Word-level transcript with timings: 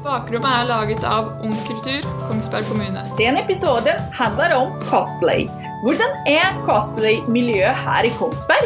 Bakrommet 0.00 0.48
er 0.48 0.64
laget 0.64 1.02
av 1.04 1.26
Ung 1.44 1.52
Kultur, 1.68 2.06
Kongsberg 2.24 2.64
kommune. 2.70 3.02
Denne 3.18 3.42
episoden 3.42 3.98
handler 4.16 4.54
om 4.56 4.72
cosplay. 4.88 5.44
Hvordan 5.82 6.14
er 6.24 6.56
cosplay-miljøet 6.64 7.76
her 7.84 8.08
i 8.08 8.12
Kongsberg? 8.16 8.64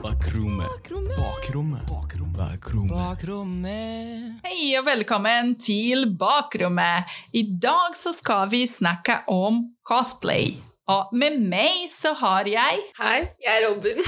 Bakrommet. 0.00 0.88
Bakrommet. 1.20 1.84
Bakrommet. 1.92 2.90
Bakrommet. 2.96 4.40
Hei 4.48 4.72
og 4.80 4.88
velkommen 4.88 5.58
til 5.60 6.08
Bakrommet. 6.16 7.04
I 7.36 7.44
dag 7.44 8.00
så 8.00 8.16
skal 8.16 8.48
vi 8.48 8.64
snakke 8.64 9.26
om 9.28 9.66
cosplay. 9.84 10.54
Og 10.88 11.12
med 11.12 11.36
meg 11.44 11.90
så 11.92 12.16
har 12.24 12.48
jeg 12.48 12.86
Hei, 12.96 13.18
jeg 13.44 13.60
er 13.60 13.68
Robin. 13.68 14.00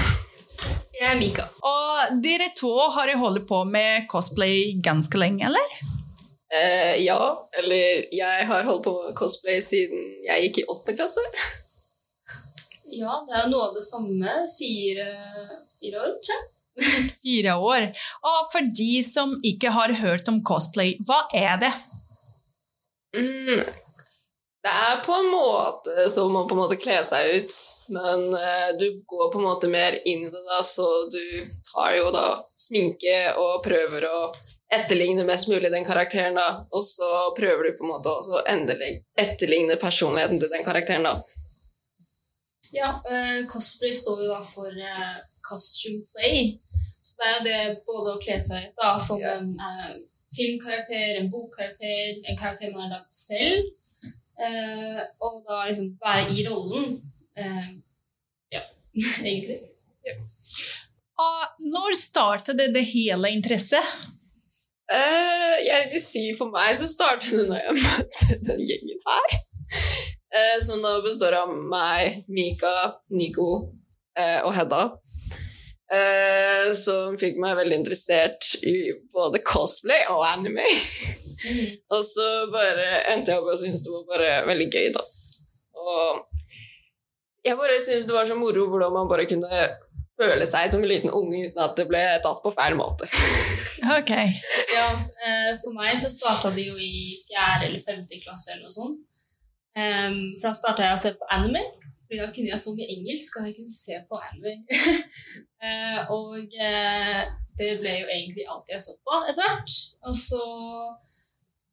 Jeg 0.97 1.11
er 1.13 1.19
Mika. 1.19 1.45
Og 1.61 2.17
dere 2.23 2.49
to 2.57 2.71
har 2.95 3.11
jo 3.11 3.19
holdt 3.21 3.45
på 3.49 3.61
med 3.69 4.07
cosplay 4.09 4.73
ganske 4.83 5.19
lenge, 5.19 5.45
eller? 5.45 5.77
Eh, 6.47 7.03
ja, 7.03 7.19
eller 7.59 8.07
jeg 8.15 8.45
har 8.49 8.65
holdt 8.65 8.85
på 8.85 8.93
med 9.03 9.15
cosplay 9.19 9.59
siden 9.61 10.05
jeg 10.25 10.47
gikk 10.47 10.61
i 10.63 10.67
åttende 10.73 10.99
klasse. 11.01 11.23
Ja, 12.87 13.17
det 13.27 13.33
er 13.35 13.41
jo 13.43 13.49
noe 13.51 13.65
av 13.65 13.73
det 13.75 13.81
samme. 13.83 14.33
Fire, 14.55 15.07
fire 15.75 16.05
år, 16.05 16.13
tror 16.23 16.37
jeg. 16.37 16.45
Fire 17.25 17.55
år. 17.59 17.87
Og 18.29 18.37
for 18.53 18.69
de 18.79 19.01
som 19.03 19.33
ikke 19.43 19.73
har 19.75 19.91
hørt 19.99 20.31
om 20.31 20.37
cosplay, 20.47 20.93
hva 21.03 21.25
er 21.35 21.59
det? 21.65 21.73
Mm. 23.11 23.65
Det 24.63 24.73
er 24.73 24.97
på 25.05 25.13
en 25.13 25.29
måte 25.31 26.07
som 26.09 26.33
å 26.35 26.43
på 26.49 26.55
en 26.55 26.61
måte 26.63 26.79
kle 26.81 26.97
seg 27.05 27.29
ut, 27.37 27.53
men 27.93 28.25
eh, 28.35 28.71
du 28.79 28.87
går 29.07 29.29
på 29.31 29.39
en 29.39 29.45
måte 29.45 29.69
mer 29.71 29.99
inn 30.01 30.25
i 30.25 30.31
det, 30.33 30.43
da, 30.49 30.59
så 30.65 30.87
du 31.13 31.21
tar 31.69 31.93
jo 31.99 32.09
da 32.11 32.25
sminke 32.59 33.35
og 33.37 33.61
prøver 33.63 34.07
å 34.09 34.19
etterligne 34.73 35.23
mest 35.27 35.47
mulig 35.47 35.71
den 35.71 35.85
karakteren, 35.87 36.35
da, 36.35 36.65
og 36.73 36.83
så 36.83 37.29
prøver 37.37 37.69
du 37.69 37.77
på 37.77 37.85
en 37.85 37.93
måte 37.93 38.11
også 38.11 38.41
å 38.41 38.43
etterligne 39.21 39.77
personligheten 39.79 40.41
til 40.41 40.51
den 40.51 40.65
karakteren, 40.67 41.07
da. 41.07 41.15
Ja, 42.75 42.91
eh, 43.07 43.45
cosplay 43.47 43.93
står 43.95 44.25
jo 44.25 44.33
da 44.33 44.41
for 44.43 44.67
eh, 44.67 45.17
costume 45.47 46.03
play. 46.11 46.57
Så 47.07 47.15
det 47.21 47.27
er 47.29 47.37
jo 47.37 47.43
det 47.47 47.83
både 47.87 48.17
å 48.17 48.19
kle 48.19 48.35
seg 48.43 48.65
ut 48.67 48.81
da, 48.81 48.97
som 48.99 49.21
Ja. 49.21 49.37
en 49.37 49.53
filmkarakter, 50.35 51.21
en 51.21 51.29
bokkarakter, 51.31 52.17
en 52.27 52.37
karakter 52.37 52.73
man 52.73 52.89
har 52.89 52.97
lagd 52.97 53.13
selv, 53.15 53.69
eh, 54.41 55.01
og 55.23 55.41
da 55.47 55.63
liksom 55.67 55.93
være 56.01 56.29
i 56.33 56.45
rollen. 56.47 56.97
Eh, 57.37 57.69
ja, 58.53 58.63
egentlig. 59.27 59.59
Og 61.17 61.65
når 61.73 61.97
startet 61.97 62.59
det, 62.59 62.69
det 62.75 62.85
hele 62.91 63.31
interesset? 63.33 63.95
Uh, 64.87 65.57
jeg 65.65 65.89
vil 65.91 65.99
si 65.99 66.21
for 66.37 66.47
meg 66.53 66.71
så 66.79 66.85
startet 66.87 67.33
det 67.33 67.47
når 67.49 67.57
jeg 67.59 67.79
møtte 67.87 68.37
den 68.47 68.61
gjengen 68.69 69.01
her. 69.09 69.39
Eh, 70.37 70.57
som 70.63 70.83
da 70.83 70.97
består 71.03 71.37
av 71.39 71.51
meg, 71.51 72.23
Mika, 72.27 72.73
Nico 73.15 73.49
eh, 74.17 74.39
og 74.43 74.53
Hedda. 74.55 74.81
Eh, 75.87 76.73
som 76.75 77.15
fikk 77.15 77.37
meg 77.39 77.55
veldig 77.55 77.77
interessert 77.79 78.43
i 78.67 78.91
både 79.13 79.39
cosplay 79.47 80.03
og 80.11 80.25
anime. 80.27 80.65
og 81.93 82.01
så 82.03 82.25
bare 82.51 83.05
endte 83.13 83.31
jeg 83.31 83.39
opp 83.39 83.53
og 83.53 83.61
syntes 83.61 83.85
det 83.85 83.93
var 83.93 84.07
bare 84.09 84.31
veldig 84.49 84.67
gøy, 84.67 84.89
da. 84.97 85.05
Og 85.77 86.25
jeg 87.47 87.59
bare 87.59 87.79
syntes 87.79 88.07
det 88.09 88.17
var 88.17 88.27
så 88.27 88.35
moro 88.35 88.67
hvordan 88.67 88.95
man 88.97 89.07
bare 89.07 89.29
kunne 89.29 89.63
føle 90.17 90.47
seg 90.49 90.73
som 90.73 90.83
en 90.83 90.89
liten 90.89 91.13
unge 91.13 91.45
uten 91.47 91.63
at 91.63 91.77
det 91.77 91.85
ble 91.87 92.03
tatt 92.23 92.43
på 92.43 92.53
feil 92.57 92.75
måte. 92.79 93.07
Ok. 93.93 94.09
Ja, 94.73 94.87
eh, 95.23 95.51
for 95.61 95.75
meg 95.77 95.93
så 96.01 96.09
starta 96.09 96.49
det 96.55 96.65
jo 96.65 96.75
i 96.81 97.13
fjerde 97.29 97.69
eller 97.69 97.83
femte 97.85 98.17
klasse 98.23 98.55
eller 98.55 98.65
noe 98.65 98.73
sånt. 98.73 99.03
Em, 99.77 100.15
for 100.39 100.49
da 100.49 100.57
starta 100.57 100.87
jeg 100.87 100.97
å 100.97 101.01
se 101.03 101.11
på 101.19 101.27
anime, 101.35 101.61
fordi 102.07 102.21
da 102.21 102.29
kunne 102.31 102.51
jeg 102.53 102.63
så 102.63 102.73
mye 102.75 102.93
engelsk 102.93 103.39
at 103.39 103.49
jeg 103.49 103.55
kunne 103.57 103.75
se 103.83 103.99
på 104.09 104.21
anime. 104.29 104.55
Eh, 105.67 106.11
og 106.13 106.51
eh, 106.53 107.21
det 107.57 107.69
ble 107.79 107.93
jo 107.95 108.09
egentlig 108.13 108.43
alt 108.45 108.67
jeg 108.69 108.77
så 108.77 108.91
på 109.01 109.15
etter 109.25 109.41
hvert. 109.41 109.77
Og 110.05 110.13
så 110.13 110.41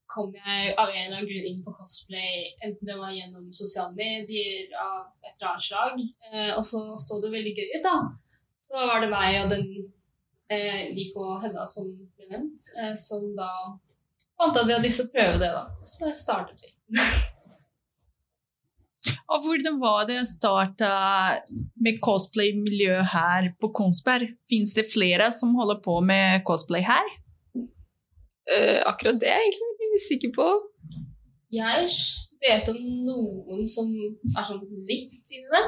kom 0.08 0.30
jeg 0.38 0.70
av 0.72 0.88
en 0.88 1.02
eller 1.02 1.18
annen 1.18 1.28
grunn 1.28 1.48
inn 1.50 1.58
på 1.66 1.74
cosplay, 1.76 2.46
enten 2.64 2.88
det 2.88 2.96
var 2.96 3.12
gjennom 3.12 3.50
sosiale 3.52 3.92
medier 3.98 4.72
av 4.80 5.10
et 5.20 5.34
eller 5.34 5.50
annet 5.50 5.66
slag, 5.66 6.00
eh, 6.30 6.50
og 6.56 6.64
så 6.64 6.80
så 6.96 7.20
det 7.20 7.34
veldig 7.34 7.52
gøy 7.58 7.76
ut, 7.76 7.84
da. 7.84 7.94
Så 8.64 8.88
var 8.88 9.04
det 9.04 9.12
meg 9.12 9.36
og 9.42 9.52
den 9.52 9.68
eh, 10.48 10.88
Nico 10.96 11.28
og 11.34 11.44
Hedda 11.44 11.68
som 11.68 11.92
ble 11.92 12.30
nevnt, 12.32 12.72
som 13.04 13.28
da 13.36 13.52
fant 14.40 14.56
at 14.56 14.64
vi 14.64 14.78
hadde 14.78 14.88
lyst 14.88 15.02
til 15.02 15.12
å 15.12 15.14
prøve 15.18 15.44
det, 15.44 15.52
da. 15.60 15.68
Så 15.92 16.16
startet 16.24 16.64
vi. 16.64 16.72
Og 19.32 19.46
hvordan 19.46 19.78
var 19.80 20.04
det 20.08 20.18
å 20.20 20.28
starte 20.28 20.88
med 21.80 22.00
cosplay-miljø 22.04 22.98
her 23.14 23.48
på 23.60 23.70
Kongsberg? 23.76 24.34
Fins 24.50 24.74
det 24.76 24.84
flere 24.90 25.30
som 25.32 25.54
holder 25.56 25.80
på 25.84 25.96
med 26.04 26.44
cosplay 26.48 26.84
her? 26.84 27.08
Uh, 28.44 28.84
akkurat 28.84 29.16
det 29.22 29.30
er 29.32 29.40
jeg 29.40 29.54
egentlig 29.54 29.88
usikker 29.96 30.34
på. 30.36 30.48
Jeg 31.54 31.88
vet 32.42 32.68
om 32.72 32.78
noen 33.06 33.64
som 33.68 33.90
er 34.34 34.44
sånn 34.44 34.62
litt 34.88 35.32
inni 35.32 35.48
det, 35.52 35.64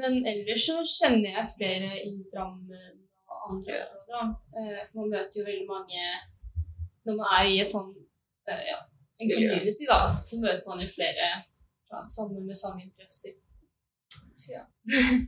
men 0.00 0.20
ellers 0.32 0.66
så 0.68 0.80
kjenner 0.86 1.34
jeg 1.34 1.54
flere 1.56 1.90
i 1.98 2.12
Drammen 2.32 3.00
og 3.28 3.50
andre 3.50 3.80
områder. 3.82 4.04
da. 4.12 4.22
Eh, 4.56 4.78
For 4.86 5.02
man 5.02 5.12
møter 5.16 5.40
jo 5.40 5.48
veldig 5.48 5.66
mange 5.68 6.04
Når 7.04 7.16
man 7.18 7.28
er 7.36 7.48
i 7.48 7.58
et 7.62 7.72
sånn 7.72 7.90
eh, 8.48 8.62
ja, 8.70 8.78
en 9.20 9.32
community, 9.32 9.86
da, 9.88 9.98
så 10.24 10.38
møter 10.40 10.64
man 10.68 10.82
jo 10.84 10.88
flere 10.94 11.28
fra 11.90 12.06
sammen 12.08 12.46
med 12.46 12.58
samme 12.58 12.84
interesser. 12.86 13.36
Så 14.38 14.54
ja. 14.54 14.64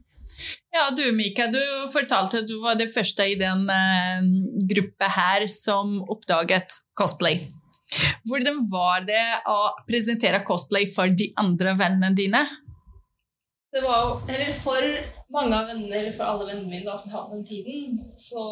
Ja, 0.73 0.87
du 0.97 1.03
Mika, 1.13 1.47
du 1.53 1.61
fortalte 1.93 2.39
at 2.41 2.49
du 2.49 2.55
var 2.63 2.79
det 2.81 2.87
første 2.89 3.27
i 3.29 3.35
den 3.37 3.67
uh, 3.69 4.23
gruppa 4.71 5.11
her 5.13 5.45
som 5.51 5.99
oppdaget 6.09 6.79
cosplay. 6.97 7.43
Hvordan 8.25 8.63
var 8.73 9.05
det 9.05 9.25
å 9.53 9.59
presentere 9.85 10.41
cosplay 10.47 10.87
for 10.89 11.13
de 11.13 11.29
andre 11.37 11.75
vennene 11.77 12.15
dine? 12.17 12.47
Det 13.73 13.83
var 13.85 14.23
eller 14.29 14.53
For 14.57 14.89
mange 15.33 15.57
av 15.57 15.69
vennene, 15.69 15.93
eller 15.97 16.17
for 16.17 16.29
alle 16.29 16.49
vennene 16.49 16.69
mine 16.69 16.89
da, 16.89 16.97
som 17.01 17.13
hadde 17.13 17.37
den 17.39 17.47
tiden, 17.49 18.01
så 18.21 18.43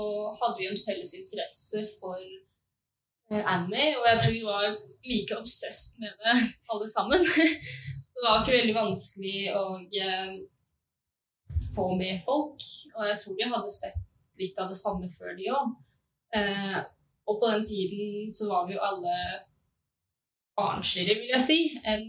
hadde 0.41 0.60
vi 0.60 0.69
en 0.69 0.81
felles 0.84 1.12
interesse 1.16 1.82
for 1.99 2.20
anime, 3.30 3.91
og 3.98 4.06
jeg 4.08 4.22
tror 4.22 4.32
vi 4.34 4.46
var 4.46 4.64
like 5.06 5.36
obsessed 5.38 6.00
med 6.02 6.14
det 6.22 6.36
alle 6.72 6.88
sammen. 6.88 7.24
Så 8.04 8.14
det 8.16 8.24
var 8.24 8.41
ikke 8.41 8.56
veldig 8.56 8.76
vanskelig 8.76 9.36
å 9.54 9.64
eh, 9.78 10.32
få 11.74 11.90
med 12.00 12.22
folk, 12.24 12.64
og 12.96 13.06
jeg 13.08 13.20
tror 13.20 13.36
de 13.38 13.52
hadde 13.54 13.74
sett 13.74 14.40
litt 14.40 14.58
av 14.58 14.72
det 14.72 14.78
samme 14.80 15.10
før, 15.12 15.34
de 15.36 15.52
òg. 15.52 15.76
Eh, 16.36 16.80
og 17.28 17.38
på 17.42 17.52
den 17.52 17.66
tiden 17.69 18.32
så 18.34 18.48
var 18.50 18.66
vi 18.66 18.74
jo 18.74 18.82
alle 18.82 19.16
barnsligere, 20.58 21.20
vil 21.20 21.34
jeg 21.36 21.44
si, 21.44 21.58
enn 21.86 22.08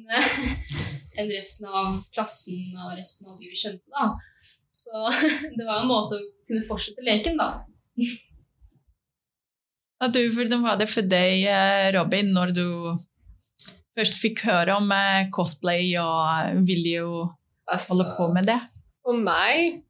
en 1.20 1.32
resten 1.32 1.68
av 1.68 2.00
klassen 2.16 2.72
og 2.80 2.96
resten 2.98 3.30
av 3.30 3.38
de 3.40 3.52
vi 3.52 3.60
kjente. 3.60 3.86
da. 3.92 4.10
Så 4.72 5.06
det 5.58 5.68
var 5.68 5.82
en 5.82 5.92
måte 5.92 6.18
å 6.18 6.28
kunne 6.48 6.66
fortsette 6.68 7.06
leken, 7.06 7.40
da. 7.40 7.52
Og 10.02 10.14
du, 10.16 10.22
hvordan 10.34 10.64
var 10.66 10.80
det 10.82 10.90
for 10.90 11.06
deg, 11.06 11.46
eh, 11.46 11.92
Robin, 11.94 12.32
når 12.34 12.56
du 12.58 12.66
først 13.98 14.18
fikk 14.22 14.42
høre 14.48 14.80
om 14.80 14.90
eh, 14.96 15.30
cosplay 15.34 15.94
og 16.02 16.66
ville 16.66 16.98
jo 16.98 17.12
Altså, 17.72 17.94
holde 17.94 18.08
på 18.18 18.26
med 18.34 18.50
det? 18.50 18.58
For 19.00 19.16
meg 19.16 19.84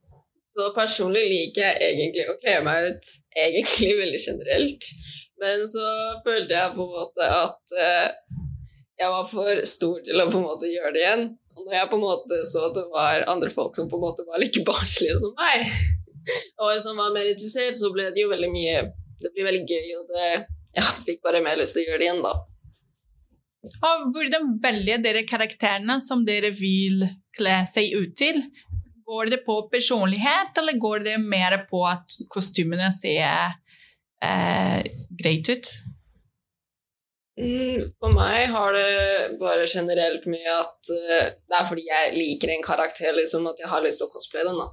så 0.52 0.68
personlig 0.76 1.24
liker 1.30 1.64
jeg 1.64 1.94
egentlig 1.94 2.28
å 2.28 2.36
kle 2.42 2.58
meg 2.66 2.90
ut 2.92 3.12
egentlig 3.40 3.92
veldig 4.02 4.20
generelt. 4.20 4.90
Men 5.42 5.64
så 5.70 5.88
følte 6.26 6.58
jeg 6.58 6.76
på 6.76 6.86
en 6.86 6.96
måte 6.98 7.30
at 7.38 7.76
eh, 7.80 8.42
jeg 9.00 9.14
var 9.16 9.30
for 9.32 9.64
stor 9.66 10.04
til 10.06 10.22
å 10.22 10.28
på 10.28 10.42
en 10.42 10.50
måte 10.50 10.70
gjøre 10.70 10.94
det 10.94 11.06
igjen. 11.06 11.28
Og 11.56 11.64
når 11.66 11.78
jeg 11.78 11.90
på 11.90 11.98
en 11.98 12.04
måte 12.04 12.42
så 12.52 12.68
at 12.68 12.78
det 12.78 12.88
var 12.92 13.26
andre 13.32 13.50
folk 13.54 13.80
som 13.80 13.88
på 13.90 13.98
en 13.98 14.06
måte 14.10 14.28
var 14.28 14.44
like 14.44 14.62
barnslige 14.68 15.18
som 15.24 15.34
meg, 15.40 15.72
og 16.62 16.76
som 16.84 17.00
var 17.00 17.16
mer 17.16 17.32
interessert, 17.32 17.80
så 17.80 17.90
ble 17.96 18.12
det 18.12 18.26
jo 18.26 18.34
veldig 18.34 18.52
mye 18.52 18.84
Det 19.22 19.32
blir 19.34 19.48
veldig 19.50 19.66
gøy, 19.68 19.94
og 20.00 20.10
det 20.10 20.32
Jeg 20.72 21.04
fikk 21.04 21.20
bare 21.26 21.42
mer 21.44 21.60
lyst 21.60 21.76
til 21.76 21.84
å 21.84 21.90
gjøre 21.90 22.00
det 22.00 22.06
igjen, 22.08 22.22
da. 22.24 22.34
Og 23.62 24.06
hvordan 24.16 24.54
velger 24.64 25.02
dere 25.04 25.26
karakterene 25.28 25.98
som 26.02 26.24
dere 26.26 26.50
vil 26.56 27.04
kle 27.38 27.60
seg 27.70 27.94
ut 27.94 28.16
til? 28.18 28.40
Går 29.06 29.34
det 29.34 29.42
på 29.46 29.58
personlighet, 29.74 30.56
eller 30.58 30.80
går 30.80 31.04
det 31.10 31.18
mer 31.20 31.58
på 31.70 31.84
at 31.90 32.16
kostymene 32.32 32.88
ser 32.96 33.58
eh, 34.24 34.80
greit 35.20 35.52
ut? 35.52 35.74
Mm, 37.42 37.92
For 38.00 38.14
meg 38.16 38.52
har 38.54 38.76
det 38.76 39.38
bare 39.40 39.68
generelt 39.70 40.26
mye 40.30 40.58
at 40.58 40.92
eh, 40.96 41.32
det 41.36 41.58
er 41.60 41.68
fordi 41.70 41.86
jeg 41.88 42.16
liker 42.18 42.56
en 42.56 42.66
karakter, 42.66 43.14
liksom, 43.18 43.48
at 43.52 43.62
jeg 43.62 43.72
har 43.72 43.84
lyst 43.86 44.02
til 44.02 44.10
å 44.10 44.14
cosplaye 44.16 44.48
den. 44.48 44.62
da. 44.62 44.72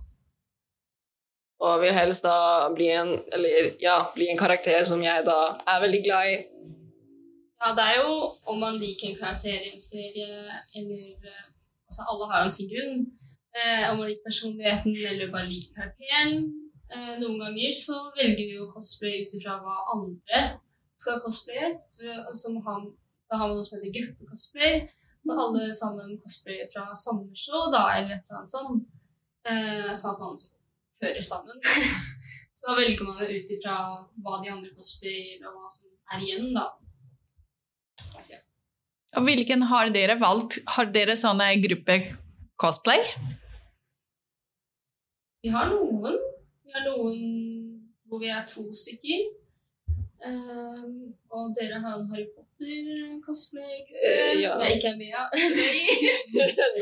Og 1.58 1.80
vil 1.82 1.94
helst 1.96 2.22
da 2.22 2.68
bli 2.74 2.86
en, 2.94 3.16
eller, 3.34 3.72
ja, 3.82 3.96
bli 4.14 4.28
en 4.30 4.38
karakter 4.38 4.84
som 4.86 5.02
jeg 5.02 5.24
da 5.26 5.38
er 5.66 5.82
veldig 5.82 6.02
glad 6.06 6.32
i, 6.34 6.38
Ja, 7.58 7.72
det 7.74 7.84
er 7.90 7.96
jo 7.98 8.12
om 8.46 8.60
man 8.62 8.76
liker 8.78 9.08
en 9.08 9.16
karakter 9.18 9.64
i 9.66 9.72
en 9.72 9.80
serie, 9.82 10.28
eller 10.78 11.06
eh, 11.26 11.46
Altså, 11.88 12.04
alle 12.10 12.26
har 12.30 12.42
jo 12.44 12.50
sin 12.52 12.68
grunn. 12.68 12.98
Eh, 13.56 13.84
om 13.90 13.96
man 13.98 14.08
liker 14.10 14.28
personligheten 14.28 14.92
eller 15.10 15.30
bare 15.32 15.48
liker 15.48 15.72
karakteren. 15.78 16.34
Eh, 16.92 17.14
noen 17.22 17.38
ganger 17.42 17.72
så 17.86 17.96
velger 18.18 18.44
vi 18.44 18.58
jo 18.58 18.68
cosplay 18.74 19.22
ut 19.24 19.32
ifra 19.38 19.56
hva 19.62 19.76
andre 19.94 20.42
skal 21.00 21.22
cosplaye. 21.24 21.70
Så, 21.88 22.04
da 23.28 23.40
har 23.40 23.48
man 23.48 23.56
noe 23.56 23.64
som 23.64 23.78
heter 23.78 23.94
gruppecosplay. 23.96 24.84
Så 25.24 25.40
alle 25.44 25.64
sammen 25.80 26.20
cosplayer 26.22 26.68
fra 26.72 26.84
samme 26.96 27.28
show, 27.36 27.66
da, 27.72 27.82
eller 27.96 28.14
et 28.16 28.28
eller 28.28 28.38
annet 28.38 28.52
sånt. 28.52 28.86
Eh, 29.48 29.90
sånn 29.96 30.14
at 30.14 30.22
man 30.22 30.38
hører 31.04 31.24
sammen. 31.24 31.60
så 32.56 32.70
da 32.70 32.76
velger 32.80 33.06
man 33.06 33.18
det 33.22 33.30
ut 33.36 33.54
ifra 33.56 33.78
hva 34.24 34.42
de 34.42 34.52
andre 34.52 34.70
cosplayer, 34.76 35.40
og 35.46 35.56
hva 35.56 35.72
som 35.72 35.90
er 36.14 36.24
igjen, 36.26 36.52
da. 36.56 36.68
Ja. 38.28 38.40
Og 39.16 39.24
hvilken 39.24 39.64
har 39.70 39.90
dere 39.94 40.18
valgt? 40.20 40.58
Har 40.76 40.88
dere 40.92 41.16
sånne 41.16 41.48
gruppe-cosplay? 41.64 43.04
Vi 45.44 45.52
har 45.54 45.70
noen. 45.70 46.18
Vi 46.66 46.74
har 46.74 46.84
noen 46.90 47.20
hvor 48.08 48.20
vi 48.22 48.30
er 48.32 48.44
to 48.48 48.66
stykker. 48.76 49.28
Ehm, 50.26 51.14
og 51.30 51.44
dere 51.56 51.76
har 51.84 51.94
en 51.98 52.08
Harry 52.10 52.26
Potter-cosplay-gruppe 52.34 54.06
Eh, 54.08 54.40
ja. 54.42 54.48
som 54.50 54.60
jeg 54.64 54.72
ikke 54.76 54.88
er 54.92 54.98
med 55.02 55.12
av- 55.20 55.32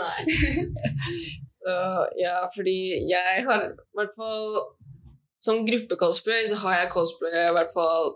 Nei. 0.02 0.20
Så 1.58 1.72
ja, 2.24 2.36
fordi 2.56 2.78
jeg 3.14 3.34
har 3.48 3.60
i 3.68 3.74
hvert 3.96 4.14
fall 4.20 4.46
Som 5.46 5.56
gruppe-cosplay 5.68 6.42
så 6.50 6.56
har 6.64 6.72
jeg 6.80 6.90
cosplay 6.96 7.36
i 7.50 7.54
hvert 7.56 7.72
fall 7.76 8.06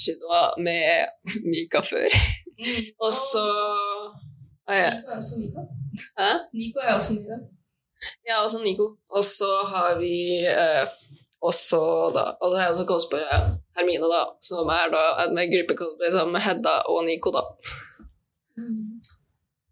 Shidwa 0.00 0.40
med 0.58 1.06
Mika 1.50 1.80
før. 1.90 2.08
Mm. 2.58 2.84
Og 3.04 3.12
så 3.12 3.44
ah, 4.66 4.76
ja. 4.78 4.90
Nico 4.96 5.10
er 5.10 5.16
også 5.20 5.34
Mika. 5.42 5.62
Hæ? 6.18 6.30
Nico 6.58 6.78
er 6.82 6.92
også 6.98 7.12
Mika. 7.18 7.36
Ja, 8.28 8.34
også 8.44 8.58
Nico. 8.64 8.86
Og 9.16 9.24
så 9.24 9.50
har 9.72 9.98
vi 10.00 10.16
eh, 11.44 11.48
også 11.48 11.80
da 12.16 12.24
Og 12.40 12.46
så 12.48 12.54
har 12.56 12.62
jeg 12.64 12.72
også 12.74 12.86
cosplay 12.92 13.24
Hermine, 13.76 14.08
da, 14.14 14.22
som 14.48 14.68
er 14.78 14.86
da 14.96 15.02
en 15.22 15.34
med 15.36 15.52
gruppe-cosplay 15.52 16.10
sammen 16.14 16.32
med 16.36 16.42
Hedda 16.46 16.74
og 16.92 16.98
Nico, 17.08 17.28
da. 17.36 17.42
Mm. 18.58 19.02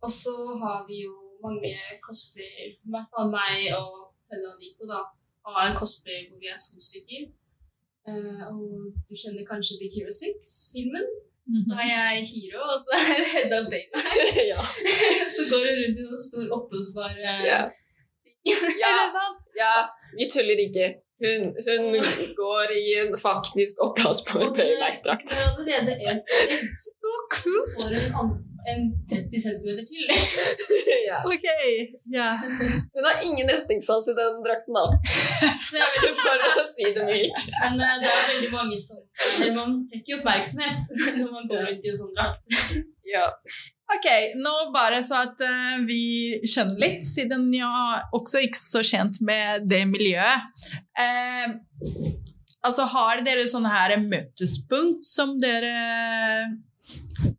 Og 0.04 0.10
så 0.22 0.34
har 0.62 0.78
vi 0.88 0.96
jo 1.06 1.14
mange 1.44 1.74
cosplayer, 2.06 2.70
i 2.86 2.90
hvert 2.92 3.10
fall 3.12 3.28
meg 3.38 3.58
og 3.78 3.90
Hedda 4.28 4.48
og 4.54 4.58
Nico, 4.62 4.84
da, 4.92 5.00
har 5.46 5.78
cosplay 5.80 6.20
hvor 6.28 6.38
vi 6.42 6.48
er 6.54 6.58
to 6.64 6.76
stykker. 6.90 7.22
Uh, 8.10 8.42
og 8.50 8.62
du 9.06 9.12
kjenner 9.20 9.44
kanskje 9.52 9.78
Big 9.80 9.92
Hero 9.94 10.10
6-filmen? 10.22 11.06
Da 11.70 11.74
er 11.82 11.88
jeg 12.16 12.26
Hiro, 12.30 12.62
og 12.72 12.78
så 12.84 12.90
er 12.98 13.24
Hedda 13.34 13.58
Baymax. 13.72 14.18
ja. 14.52 14.62
så 15.34 15.42
går 15.50 15.62
hun 15.66 15.78
rundt 15.80 15.98
i 16.00 16.04
noen 16.06 16.22
stor 16.28 16.44
oppblåsbar 16.56 17.10
ting. 17.14 17.46
Ja. 17.50 17.62
Er 18.86 18.94
det 18.98 19.08
sant? 19.16 19.42
Ja, 19.62 19.74
vi 20.18 20.24
tuller 20.34 20.58
ikke. 20.66 20.86
Hun, 21.22 21.42
hun 21.66 21.82
går 22.42 22.66
i 22.82 22.86
en 23.02 23.12
faktisk 23.28 23.74
oppblåsbar 23.84 24.40
Og 24.46 24.56
Baymax-drakt. 24.56 25.28
Det 25.28 25.38
er 25.42 25.50
allerede 25.52 25.92
en 26.10 26.20
Så 26.88 27.12
kult! 27.36 27.70
får 27.76 27.92
en, 28.20 28.30
en 28.72 28.82
30 29.10 29.44
cm 29.46 29.68
til. 29.90 30.06
ja. 31.10 31.18
Ok, 31.32 31.46
ja. 32.18 32.30
Hun 32.94 33.02
har 33.08 33.16
ingen 33.28 33.46
retningssans 33.54 34.08
i 34.12 34.14
den 34.20 34.40
drakten, 34.46 34.78
da. 34.78 34.84
Det 35.72 35.78
er 35.84 35.92
veldig 35.96 36.14
For 36.22 36.62
å 36.62 36.66
si 36.76 36.88
det 36.96 37.04
mildt. 37.10 37.44
Men 37.62 37.84
eh, 37.86 37.94
det 38.02 38.10
er 38.14 38.24
veldig 38.32 38.50
mange 38.56 38.80
som 38.86 38.98
Man 39.58 39.78
trekker 39.90 40.18
oppmerksomhet 40.18 40.90
når 41.20 41.30
man 41.36 41.46
går 41.50 41.68
rundt 41.68 41.86
i 41.86 41.92
en 41.92 42.00
sånn 42.02 42.16
drakt. 42.18 42.58
Ja. 43.14 43.26
Ok, 43.92 44.06
nå 44.40 44.52
bare 44.72 45.02
så 45.04 45.20
at 45.26 45.42
uh, 45.44 45.82
vi 45.84 46.40
skjønner 46.48 46.80
litt, 46.80 47.02
siden 47.08 47.50
jeg 47.52 48.02
også 48.16 48.40
ikke 48.46 48.56
er 48.56 48.64
så 48.64 48.82
kjent 48.86 49.18
med 49.26 49.66
det 49.68 49.82
miljøet. 49.90 50.46
Uh, 50.96 51.58
altså, 52.64 52.86
har 52.94 53.20
dere 53.26 53.44
sånne 53.50 53.72
her 53.72 53.96
møtespunkt 54.00 55.04
som 55.04 55.34
dere 55.42 55.74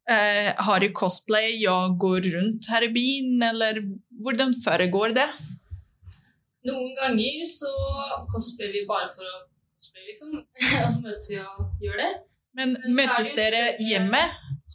uh, 0.10 0.52
har 0.68 0.86
i 0.86 0.92
cosplay 0.94 1.64
og 1.72 1.98
går 2.04 2.30
rundt 2.36 2.70
her 2.74 2.86
i 2.86 2.92
byen, 2.94 3.40
eller 3.50 3.82
hvordan 4.22 4.54
foregår 4.62 5.18
det? 5.18 5.30
Noen 6.70 6.94
ganger 7.00 7.48
så 7.50 7.72
cosplayer 8.32 8.78
vi 8.78 8.86
bare 8.88 9.10
for 9.12 9.26
å 9.26 9.40
cosplaye, 9.74 10.06
liksom. 10.12 10.38
Og 10.84 10.92
så 10.92 11.02
møtes 11.02 11.34
vi 11.34 11.42
og 11.42 11.82
gjør 11.84 12.04
det. 12.04 12.12
Men 12.54 12.78
Men 12.84 13.00
møtes 13.00 13.34
dere 13.34 13.72
hjemme 13.82 14.22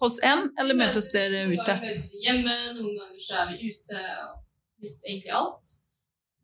hos 0.01 0.19
en, 0.31 0.49
eller 0.61 0.75
møtes 0.79 1.09
dere 1.15 1.45
noen 1.47 1.57
ute? 1.59 1.65
ganger 1.67 1.87
møtes 1.89 2.07
vi 2.13 2.23
hjemme, 2.27 2.55
noen 2.79 2.95
ganger 2.99 3.21
så 3.27 3.35
er 3.43 3.47
vi 3.53 3.73
ute, 3.73 4.03
og 4.25 4.85
litt 4.85 4.99
egentlig 5.09 5.33
alt. 5.41 5.75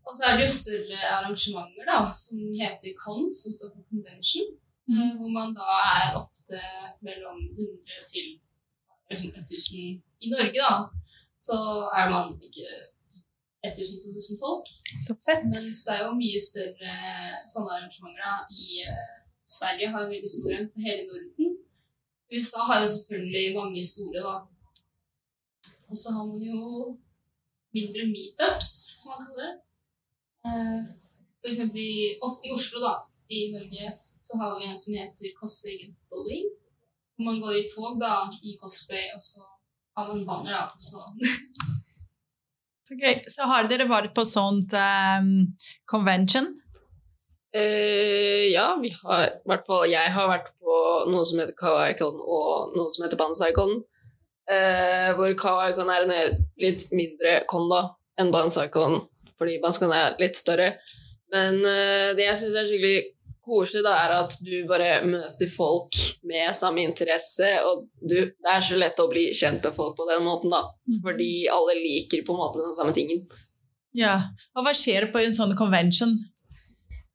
Og 0.04 0.12
så 0.16 0.24
er 0.28 0.36
det 0.36 0.44
jo 0.46 0.52
større 0.52 0.98
arrangementer 1.16 1.86
da, 1.88 1.98
som 2.12 2.38
heter 2.60 2.92
CON, 3.02 3.30
som 3.32 3.52
står 3.56 3.70
for 3.74 3.84
Convention, 3.90 4.46
Mhm. 4.86 5.00
eh, 5.00 5.12
hvor 5.16 5.30
man 5.32 5.54
da 5.56 5.64
er 5.96 6.16
ofte 6.18 6.58
mellom 7.00 7.38
100 7.56 8.02
til 8.12 8.26
liksom 9.10 9.30
1000 9.32 10.02
I 10.24 10.28
Norge, 10.34 10.60
da, 10.60 10.74
så 11.40 11.56
er 12.00 12.10
man 12.10 12.34
ikke 12.42 12.66
1000-2000 13.64 14.36
folk. 14.44 14.66
Så 15.06 15.14
fett. 15.26 15.44
Mens 15.48 15.84
det 15.86 15.94
er 15.94 16.02
jo 16.04 16.12
mye 16.20 16.40
større 16.50 16.92
sånne 17.52 17.70
arrangementer 17.78 18.20
da. 18.28 18.34
i 18.52 18.82
eh, 18.84 19.14
Sverige 19.56 19.88
har 19.92 20.04
en 20.04 20.12
veldig 20.14 20.30
stor 20.36 20.52
en 20.58 20.68
for 20.72 20.80
hele 20.84 21.02
Norden. 21.08 21.56
USA 22.32 22.60
har 22.68 22.80
jo 22.82 22.88
selvfølgelig 22.94 23.56
mange 23.58 23.82
store, 23.92 24.20
da. 24.28 24.36
Og 25.90 25.96
så 26.00 26.08
har 26.14 26.24
man 26.30 26.40
jo 26.50 26.60
mindre 27.76 28.02
meetups, 28.14 28.68
som 29.00 29.12
man 29.12 29.26
kaller 29.26 29.42
det. 29.42 29.52
Eh, 30.46 30.80
for 31.40 31.48
eksempel 31.52 31.80
i, 31.80 32.18
ofte 32.28 32.48
i 32.48 32.54
Oslo, 32.56 32.80
da, 32.86 32.94
i 33.36 33.38
Norge, 33.54 33.86
så 34.26 34.38
har 34.40 34.58
vi 34.58 34.68
en 34.68 34.78
som 34.82 34.96
heter 34.96 35.36
Cosplay 35.40 35.74
Against 35.76 36.08
Bullying. 36.10 36.48
Hvor 37.14 37.24
man 37.28 37.40
går 37.42 37.54
i 37.60 37.68
tog 37.74 38.00
da, 38.00 38.14
i 38.42 38.56
cosplay, 38.62 39.06
og 39.16 39.22
så 39.22 39.44
har 39.96 40.08
man 40.08 40.26
banner, 40.26 40.52
da. 40.52 40.66
Så 40.78 40.98
okay. 42.94 43.20
så 43.36 43.46
har 43.50 43.68
dere 43.70 43.86
vært 43.90 44.14
på 44.16 44.24
sånt 44.26 44.74
um, 44.74 45.30
convention? 45.90 46.50
Eh, 47.54 48.50
ja, 48.50 48.78
vi 48.82 48.90
har 49.02 49.28
i 49.28 49.46
hvert 49.46 49.66
fall 49.68 49.84
Jeg 49.86 50.10
har 50.10 50.26
vært 50.26 50.48
på 50.58 50.78
noe 51.06 51.22
som 51.22 51.38
heter 51.38 51.54
Kawaii-con 51.54 52.16
og 52.18 52.74
noe 52.74 52.90
som 52.90 53.04
heter 53.06 53.20
Banzai-con. 53.20 53.76
Eh, 54.50 55.10
hvor 55.14 55.36
Kawaii-con 55.38 55.92
er 55.92 56.02
en 56.02 56.10
mer, 56.10 56.32
litt 56.60 56.88
mindre 56.92 57.44
con 57.50 57.70
da 57.70 57.84
enn 58.18 58.32
Banzai-con, 58.34 59.04
fordi 59.38 59.60
Banzai-con 59.62 59.94
er 59.94 60.18
litt 60.18 60.38
større. 60.38 60.72
Men 61.34 61.62
uh, 61.66 62.12
det 62.14 62.28
jeg 62.28 62.40
syns 62.42 62.58
er 62.60 62.68
skikkelig 62.68 62.98
koselig, 63.44 63.82
da, 63.84 63.94
er 64.04 64.12
at 64.20 64.36
du 64.44 64.52
bare 64.68 65.00
møter 65.06 65.50
folk 65.50 65.96
med 66.24 66.54
samme 66.56 66.84
interesse, 66.86 67.48
og 67.66 67.88
du, 68.00 68.16
det 68.30 68.52
er 68.52 68.62
så 68.64 68.78
lett 68.80 69.00
å 69.02 69.08
bli 69.10 69.26
kjent 69.36 69.66
med 69.66 69.74
folk 69.76 69.98
på 69.98 70.06
den 70.08 70.22
måten, 70.24 70.54
da. 70.54 70.62
Fordi 71.04 71.32
alle 71.52 71.74
liker 71.80 72.22
på 72.24 72.36
en 72.36 72.40
måte 72.40 72.62
den 72.62 72.76
samme 72.76 72.94
tingen. 72.96 73.26
Ja. 73.94 74.14
Og 74.54 74.66
hva 74.66 74.72
skjer 74.76 75.10
på 75.12 75.20
en 75.22 75.34
sånn 75.36 75.54
convention? 75.58 76.16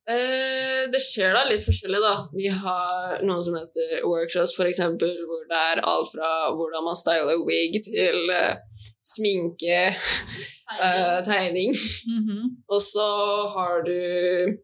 Eh, 0.10 0.88
det 0.90 1.02
skjer 1.06 1.36
da 1.38 1.44
litt 1.46 1.66
forskjellig, 1.66 2.00
da. 2.02 2.14
Vi 2.34 2.48
har 2.50 3.20
noe 3.28 3.44
som 3.46 3.58
heter 3.60 4.00
workshops, 4.08 4.56
eksempel, 4.66 5.12
hvor 5.30 5.44
det 5.52 5.60
er 5.74 5.84
alt 5.86 6.10
fra 6.16 6.32
hvordan 6.56 6.88
man 6.88 6.98
styler 6.98 7.44
wig 7.46 7.78
til 7.86 8.34
eh, 8.34 8.58
sminke, 9.06 9.84
eh, 9.94 11.20
tegning. 11.28 11.76
Mhm. 12.10 12.42
Og 12.70 12.82
så 12.82 13.08
har 13.54 13.86
du 13.86 14.58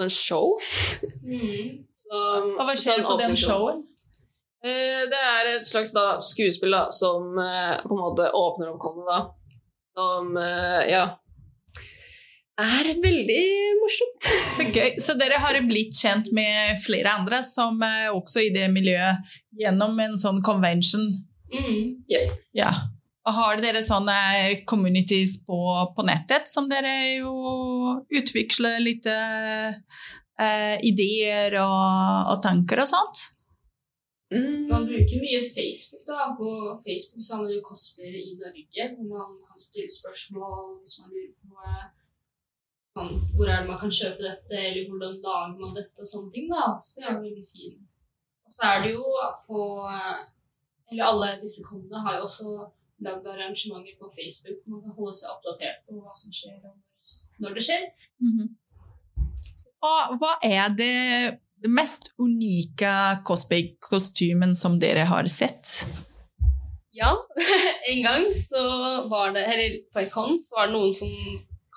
en 0.00 0.10
show. 0.10 0.56
mm. 1.24 1.86
Som, 1.94 2.54
Og 2.56 2.64
hva 2.64 2.74
skjer 2.74 3.02
sånn 3.02 3.06
på 3.06 3.16
den 3.20 3.36
showen? 3.36 3.82
Eh, 4.64 5.04
det 5.08 5.20
er 5.24 5.54
et 5.54 5.68
slags 5.68 5.92
da, 5.96 6.18
skuespill 6.24 6.72
da, 6.74 6.86
som 6.92 7.36
eh, 7.40 7.76
på 7.84 7.96
en 7.96 8.02
måte 8.02 8.28
åpner 8.36 8.72
opp 8.72 8.80
kongen, 8.82 9.06
da. 9.08 9.20
Som, 9.90 10.36
eh, 10.36 10.82
ja 10.92 11.04
Er 12.60 12.90
veldig 13.02 13.44
morsomt. 13.80 14.28
Så 14.70 14.78
gøy. 14.78 15.00
Så 15.02 15.16
dere 15.18 15.40
har 15.42 15.58
blitt 15.66 15.96
kjent 15.98 16.30
med 16.36 16.78
flere 16.84 17.16
andre 17.18 17.42
som 17.46 17.80
er 17.82 18.12
også 18.14 18.44
i 18.44 18.52
det 18.54 18.68
miljøet 18.72 19.34
gjennom 19.58 19.98
en 20.02 20.16
sånn 20.20 20.40
convention? 20.46 21.02
Mm. 21.50 22.06
Ja. 22.54 22.70
Og 23.26 23.34
har 23.36 23.60
dere 23.62 23.82
sånne 23.82 24.14
communities 24.70 25.40
på, 25.46 25.58
på 25.96 26.06
nettet 26.06 26.48
som 26.50 26.70
dere 26.70 26.94
jo 27.18 27.98
utvikler 28.16 28.78
litt 28.84 29.06
eh, 29.10 29.74
ideer 30.86 31.58
og, 31.64 32.32
og 32.32 32.40
tanker 32.46 32.84
og 32.84 32.90
sånt? 32.90 33.26
Man 34.30 34.86
bruker 34.86 35.18
mye 35.18 35.42
Facebook. 35.50 36.04
da. 36.06 36.30
På 36.38 36.78
Facebook 36.86 37.22
så 37.26 37.34
har 37.34 37.42
man 37.42 37.52
jo 37.56 37.64
cosplayere 37.66 38.20
i 38.22 38.36
Norge, 38.38 38.84
hvor 38.94 39.06
man 39.18 39.40
kan 39.48 39.58
stille 39.58 39.90
spørsmål 39.90 40.78
hvis 40.78 41.00
man 41.02 41.10
lurer 41.10 41.34
på 41.42 41.58
eh, 41.66 41.88
sånn, 41.90 41.99
hvor 42.94 43.46
er 43.48 43.60
det 43.62 43.68
man 43.68 43.78
kan 43.78 43.92
kjøpe 44.00 44.22
dette, 44.24 44.56
eller 44.68 44.88
hvordan 44.90 45.14
lager 45.24 45.56
man 45.60 45.76
dette, 45.78 45.98
og 46.02 46.06
sånne 46.12 46.32
ting. 46.34 46.48
da. 46.50 46.64
Så 46.82 46.98
det 47.00 47.06
er 47.08 47.20
veldig 47.22 47.46
fint. 47.54 47.80
Og 48.46 48.52
så 48.56 48.62
er 48.72 48.82
det 48.82 48.92
jo 48.96 49.04
på 49.46 49.60
eh, 49.86 50.20
eller 50.90 51.04
alle 51.06 51.28
disse 51.44 51.62
kundene 51.68 52.00
har 52.02 52.16
jo 52.18 52.24
også 52.26 52.54
lagd 53.06 53.26
arrangementer 53.30 53.94
på 54.00 54.10
Facebook. 54.16 54.58
Man 54.66 54.82
kan 54.82 54.96
holde 54.98 55.14
seg 55.16 55.30
oppdatert 55.30 55.84
på 55.86 56.00
hva 56.00 56.14
som 56.18 56.32
skjer, 56.34 56.58
og 56.66 56.74
når- 57.40 57.54
det 57.54 57.62
skjer. 57.68 57.86
Mhm. 58.20 58.48
Og 59.82 60.18
hva 60.20 60.32
er 60.44 60.68
det, 60.76 61.38
mest 61.68 62.10
unike 62.18 62.90
cosplay-kostymen 63.24 64.54
som 64.56 64.78
dere 64.80 65.04
har 65.08 65.26
sett? 65.28 65.86
Ja, 66.92 67.14
en 67.90 68.02
gang 68.02 68.24
så 68.34 68.62
var 69.08 69.32
det 69.32 69.44
Eller 69.46 69.76
på 69.92 70.00
en 70.00 70.10
con 70.10 70.38
så 70.42 70.56
var 70.56 70.66
det 70.66 70.74
noen 70.74 70.92
som 70.92 71.08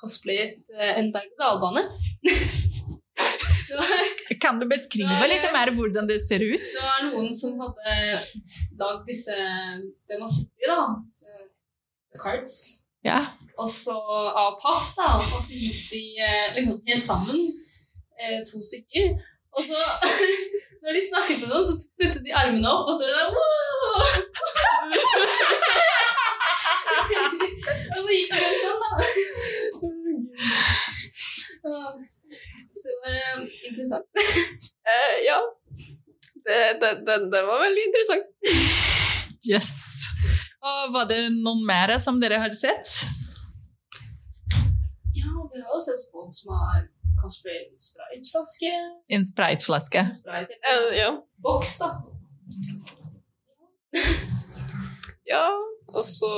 cosplayet 0.03 0.75
eh, 0.75 0.99
en 0.99 1.07
berg-og-dal-bane. 1.15 1.87
Kan 4.43 4.59
du 4.59 4.65
beskrive 4.69 5.27
litt 5.31 5.45
mer 5.55 5.71
hvordan 5.73 6.05
det 6.09 6.19
ser 6.21 6.41
ut? 6.43 6.61
Det 6.61 6.83
var 6.83 7.03
noen 7.07 7.35
som 7.37 7.51
hadde 7.61 7.93
lagd 8.79 9.05
disse 9.07 9.33
Det 9.33 10.19
man 10.19 10.29
sitter 10.29 10.65
i, 10.65 10.67
da. 10.69 10.77
The 12.13 12.19
Cards. 12.21 12.55
Ja. 13.05 13.19
Og 13.57 13.69
så 13.69 13.97
av 13.97 14.59
papp, 14.61 14.95
da. 14.97 15.13
Og 15.19 15.43
så 15.43 15.53
gikk 15.53 15.91
de 15.93 16.19
eh, 16.21 16.53
liksom 16.57 16.81
helt 16.89 17.03
sammen, 17.05 17.37
eh, 18.19 18.39
to 18.49 18.57
stykker. 18.63 19.07
Og 19.53 19.61
så, 19.67 19.77
når 20.83 20.91
de 20.97 21.01
snakket 21.09 21.39
med 21.41 21.49
noen, 21.53 21.65
så 21.67 21.73
puttet 21.99 22.25
de 22.25 22.31
armene 22.43 22.69
opp, 22.69 22.87
og 22.89 22.93
så 22.97 23.03
var 23.05 23.11
det 23.13 23.19
der 23.19 23.27
Og 27.93 27.99
så 28.03 28.09
gikk 28.13 28.31
det 28.33 28.41
sånn, 28.59 28.81
da. 28.83 28.89
Så 32.73 32.83
det 32.89 32.97
var 33.01 33.09
det 33.13 33.21
interessant. 33.69 34.07
uh, 34.89 35.15
ja. 35.29 35.39
Det, 36.45 36.57
det, 36.81 36.89
det, 37.07 37.15
det 37.33 37.41
var 37.47 37.57
veldig 37.63 37.83
interessant. 37.89 38.27
Yes. 39.51 39.69
Og 40.63 40.79
var 40.95 41.05
det 41.11 41.19
noen 41.43 41.61
mer 41.67 41.89
som 41.99 42.19
dere 42.23 42.37
har 42.43 42.53
sett? 42.55 42.87
Ja, 45.15 45.29
vi 45.51 45.57
har 45.61 45.69
også 45.75 45.91
sett 45.93 46.07
folk 46.11 46.33
som 46.35 46.49
har 46.55 46.81
cosplay 47.21 47.61
sprayflaske. 47.79 48.71
En 49.15 49.25
spraytflaske. 49.25 50.01
Sprite 50.19 50.53
Eh, 50.59 50.73
eller 50.73 50.93
ja. 50.97 51.09
boks, 51.43 51.77
da. 51.79 51.89
ja, 55.33 55.45
og 55.93 56.05
så 56.05 56.31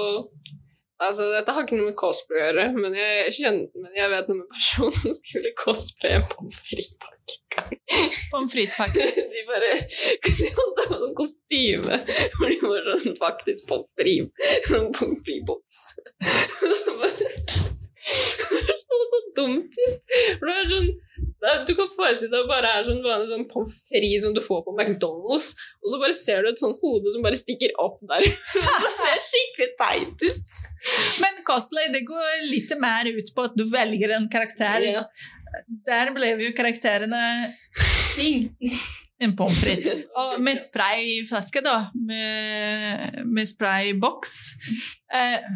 Altså, 1.04 1.26
dette 1.34 1.52
har 1.52 1.66
ikke 1.66 1.76
noe 1.76 1.90
med 1.90 1.98
cosplay 2.00 2.40
å 2.40 2.44
gjøre, 2.46 2.66
men 2.80 2.94
jeg, 2.96 3.32
kjenner, 3.36 3.66
men 3.84 3.98
jeg 3.98 4.12
vet 4.14 4.30
noe 4.30 4.40
med 4.40 4.54
personen 4.54 4.96
som 4.96 5.16
skulle 5.18 5.52
cosplaye 5.60 6.22
en 6.22 6.28
pommes 6.32 6.60
frites-pakke. 6.70 7.36
Pommes 8.32 8.56
frites-pakke. 8.56 9.10
De 9.34 9.44
bare 9.50 9.74
De 10.24 10.48
hadde 10.62 10.88
sånn 10.94 11.18
kostyme 11.20 12.00
hvor 12.38 12.54
de 12.54 12.62
var 12.64 12.90
sånn 13.04 13.20
faktisk 13.20 13.68
pommes 13.74 13.92
frites. 14.00 14.56
Sånn 14.70 14.90
pommes 14.96 15.28
frites-boks. 15.28 15.84
Så 16.86 16.98
bare 17.02 18.75
så 19.02 19.10
så 19.14 19.24
dumt 19.42 19.82
ut. 19.82 20.08
For 20.40 20.48
det 20.50 20.56
er 20.56 20.72
sånn 20.72 20.94
du 21.68 21.72
kan 21.78 21.90
forestille 21.94 22.32
deg 22.32 22.40
at 22.40 22.46
det 22.46 22.50
bare 22.50 22.72
er 22.74 22.88
sånn 22.88 23.04
vanlig 23.04 23.30
sånn 23.30 23.46
pommes 23.52 23.78
frites 23.90 24.24
som 24.26 24.34
du 24.36 24.42
får 24.44 24.64
på 24.66 24.74
McDonald's, 24.74 25.52
og 25.84 25.92
så 25.92 26.00
bare 26.02 26.18
ser 26.18 26.42
du 26.44 26.50
et 26.50 26.62
sånt 26.62 26.82
hode 26.82 27.14
som 27.14 27.24
bare 27.26 27.40
stikker 27.40 27.76
opp 27.82 28.00
der. 28.10 28.26
Det 28.82 28.92
ser 28.96 29.22
skikkelig 29.28 29.70
teit 29.82 30.26
ut. 30.26 30.58
Men 31.22 31.40
cosplay 31.48 31.92
det 31.94 32.04
går 32.08 32.46
litt 32.50 32.74
mer 32.82 33.08
ut 33.10 33.32
på 33.36 33.48
at 33.48 33.56
du 33.58 33.66
velger 33.70 34.16
en 34.18 34.28
karakter. 34.32 34.86
Ja. 34.86 35.06
Der 35.88 36.12
ble 36.16 36.34
jo 36.42 36.52
karakterene 36.58 37.22
Ting. 38.16 38.50
en 39.22 39.36
pommes 39.38 39.62
frites. 39.62 40.06
Og 40.22 40.40
med 40.44 40.60
sprayflaske, 40.60 41.64
da. 41.66 41.78
Med, 42.10 43.22
med 43.30 43.50
sprayboks. 43.50 44.36
Eh, 45.14 45.52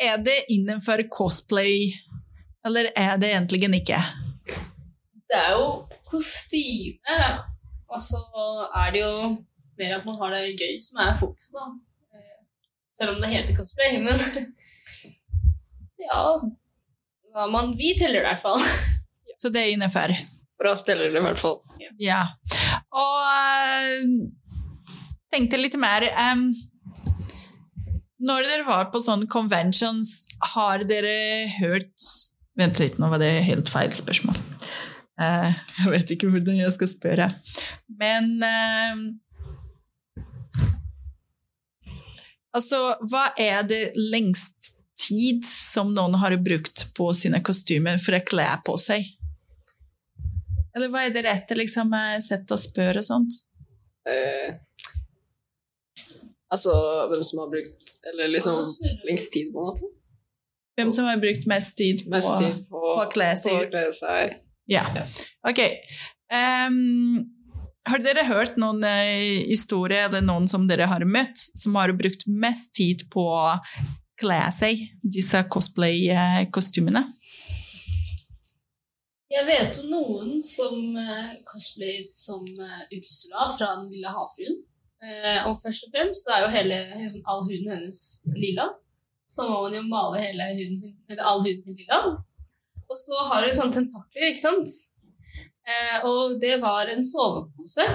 er 0.00 0.18
det 0.22 0.36
innenfor 0.52 1.02
cosplay, 1.12 1.92
eller 2.66 2.90
er 2.96 3.16
det 3.20 3.32
egentlig 3.32 3.62
ikke? 3.80 4.00
Det 5.26 5.38
er 5.38 5.52
jo 5.56 5.68
kostyme, 6.06 7.18
og 7.88 8.02
så 8.02 8.20
er 8.76 8.92
det 8.94 9.02
jo 9.02 9.16
mer 9.78 9.96
at 9.98 10.06
man 10.06 10.18
har 10.20 10.36
det 10.36 10.54
gøy 10.60 10.78
som 10.82 11.00
er 11.02 11.16
fokuset, 11.18 11.56
da. 11.56 11.66
Eh, 12.14 12.38
Selv 12.96 13.16
om 13.16 13.20
det 13.22 13.32
heter 13.32 13.56
cosplay, 13.56 13.98
men 14.02 14.20
ja 16.06 16.22
hva 17.36 17.44
man, 17.52 17.74
Vi 17.76 17.92
teller 17.98 18.22
det 18.22 18.24
i 18.24 18.28
hvert 18.30 18.40
fall. 18.40 18.62
Så 19.40 19.50
det 19.52 19.60
er 19.60 19.74
innenfor. 19.74 20.14
Bra 20.56 20.72
steller 20.78 21.10
det 21.12 21.20
i 21.20 21.24
hvert 21.26 21.40
fall. 21.40 21.58
Ja. 22.00 22.22
Og 22.96 23.18
eh, 23.28 24.06
tenkte 25.34 25.60
litt 25.60 25.76
mer 25.76 26.06
em, 26.08 26.46
Når 28.26 28.48
dere 28.48 28.66
var 28.66 28.88
på 28.90 29.00
sånne 29.02 29.28
conventions, 29.30 30.24
har 30.54 30.82
dere 30.88 31.46
hørt 31.60 32.08
Vent 32.56 32.78
litt, 32.80 32.94
nå 32.96 33.10
var 33.12 33.20
det 33.20 33.44
helt 33.44 33.68
feil 33.68 33.92
spørsmål. 33.92 34.38
Uh, 35.20 35.52
jeg 35.82 35.90
vet 35.92 36.12
ikke 36.14 36.30
hvordan 36.32 36.56
jeg 36.56 36.72
skal 36.72 36.88
spørre. 36.88 37.26
Men 38.00 38.30
uh, 38.40 39.02
Altså, 42.56 42.78
hva 43.04 43.28
er 43.36 43.66
det 43.68 43.82
lengst 43.98 44.72
tid 44.96 45.44
som 45.44 45.90
noen 45.92 46.16
har 46.22 46.32
brukt 46.40 46.86
på 46.96 47.10
sine 47.16 47.42
kostymer 47.44 48.00
for 48.00 48.16
å 48.16 48.22
kle 48.24 48.46
på 48.64 48.78
seg? 48.80 49.04
Eller 50.76 50.92
hva 50.92 51.04
er 51.04 51.12
det 51.12 51.24
rette 51.26 51.56
liksom, 51.56 51.92
eh, 51.96 52.16
sett 52.24 52.52
å 52.52 52.58
spørre 52.60 53.02
og 53.02 53.08
sånt? 53.08 53.36
Eh, 54.08 54.56
altså 56.52 56.72
hvem 57.10 57.22
som 57.26 57.42
har 57.42 57.52
brukt 57.52 57.94
Eller 58.12 58.30
liksom 58.32 58.60
lengst 59.08 59.32
tid, 59.34 59.52
på 59.52 59.62
en 59.62 59.70
måte. 59.70 59.92
Hvem 60.76 60.90
som 60.92 61.08
har 61.08 61.20
brukt 61.22 61.46
mest 61.48 61.76
tid 61.76 62.04
på, 62.04 62.12
Mest 62.12 62.36
tid 62.38 62.58
på, 62.68 62.80
på 62.82 62.98
å 63.00 63.06
kle 63.12 63.30
seg 63.40 63.64
ut? 63.64 63.76
Ja. 64.68 64.84
Ok. 65.46 65.62
Um, 66.32 67.24
har 67.86 68.02
dere 68.02 68.26
hørt 68.26 68.56
noen 68.58 68.82
eh, 68.84 69.46
historier 69.46 70.08
eller 70.08 70.24
noen 70.26 70.48
som 70.50 70.66
dere 70.68 70.88
har 70.90 71.04
møtt, 71.06 71.38
som 71.54 71.76
har 71.78 71.94
brukt 71.96 72.26
mest 72.26 72.74
tid 72.76 73.06
på 73.12 73.24
å 73.30 73.56
kle 74.20 74.40
seg, 74.54 74.82
disse 75.02 75.42
cosplay-kostymene? 75.52 77.04
Jeg 79.30 79.46
vet 79.48 79.78
jo 79.78 79.88
noen 79.90 80.38
som 80.46 80.74
uh, 80.94 81.34
cosplayet 81.46 82.14
som 82.16 82.44
eh, 82.46 82.82
Ursula 82.94 83.48
fra 83.56 83.72
Den 83.80 83.88
lille 83.90 84.12
havfruen. 84.14 84.60
Eh, 85.04 85.40
og 85.48 85.58
først 85.62 85.84
og 85.86 85.92
fremst 85.94 86.24
så 86.24 86.34
er 86.36 86.44
jo 86.46 86.52
hele, 86.54 86.76
liksom, 87.02 87.22
all 87.28 87.42
huden 87.48 87.68
hennes 87.74 88.00
lilla. 88.36 88.70
Så 89.28 89.42
da 89.42 89.48
må 89.50 89.62
man 89.66 89.74
jo 89.76 89.82
male 89.90 90.22
hele 90.22 90.46
huden 90.56 90.78
sin, 90.80 90.94
eller 91.10 91.22
all 91.28 91.42
huden 91.44 91.62
sin 91.66 91.76
lilla. 91.80 91.98
Og 92.86 92.96
så 93.00 93.18
har 93.28 93.42
hun 93.44 93.56
sånne 93.56 93.74
tentakler, 93.80 94.28
ikke 94.30 94.44
sant? 94.44 94.70
Eh, 95.66 95.96
og 96.06 96.36
det 96.40 96.60
var 96.62 96.86
en 96.92 97.02
sovepose 97.04 97.86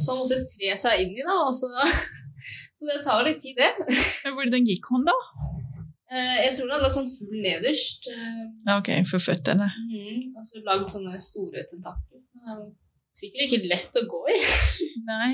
som 0.00 0.18
måtte 0.22 0.40
tre 0.48 0.70
seg 0.80 1.02
inn 1.04 1.12
i, 1.18 1.22
da. 1.26 1.36
Og 1.46 1.52
så, 1.54 1.68
så 2.80 2.88
det 2.88 3.02
tar 3.04 3.26
litt 3.28 3.42
tid, 3.44 3.60
det. 3.60 3.72
Hvordan 4.32 4.64
gikk 4.70 4.88
hun, 4.94 5.04
da? 5.06 5.14
Eh, 6.14 6.38
jeg 6.46 6.54
tror 6.56 6.66
hun 6.70 6.74
hadde 6.78 6.90
sånn 6.96 7.10
hull 7.18 7.42
nederst. 7.44 8.08
Eh, 8.10 8.40
Ok, 8.78 8.90
for 9.10 9.22
føttene. 9.22 9.68
Mm, 9.90 10.32
Og 10.40 10.48
så 10.48 10.64
lagd 10.66 10.88
sånne 10.92 11.20
store 11.20 11.62
tentakler. 11.70 12.24
Er 13.14 13.18
Sikkert 13.20 13.44
ikke 13.46 13.68
lett 13.70 13.94
å 13.94 14.00
gå 14.10 14.20
i. 14.32 14.38
Nei. 15.06 15.28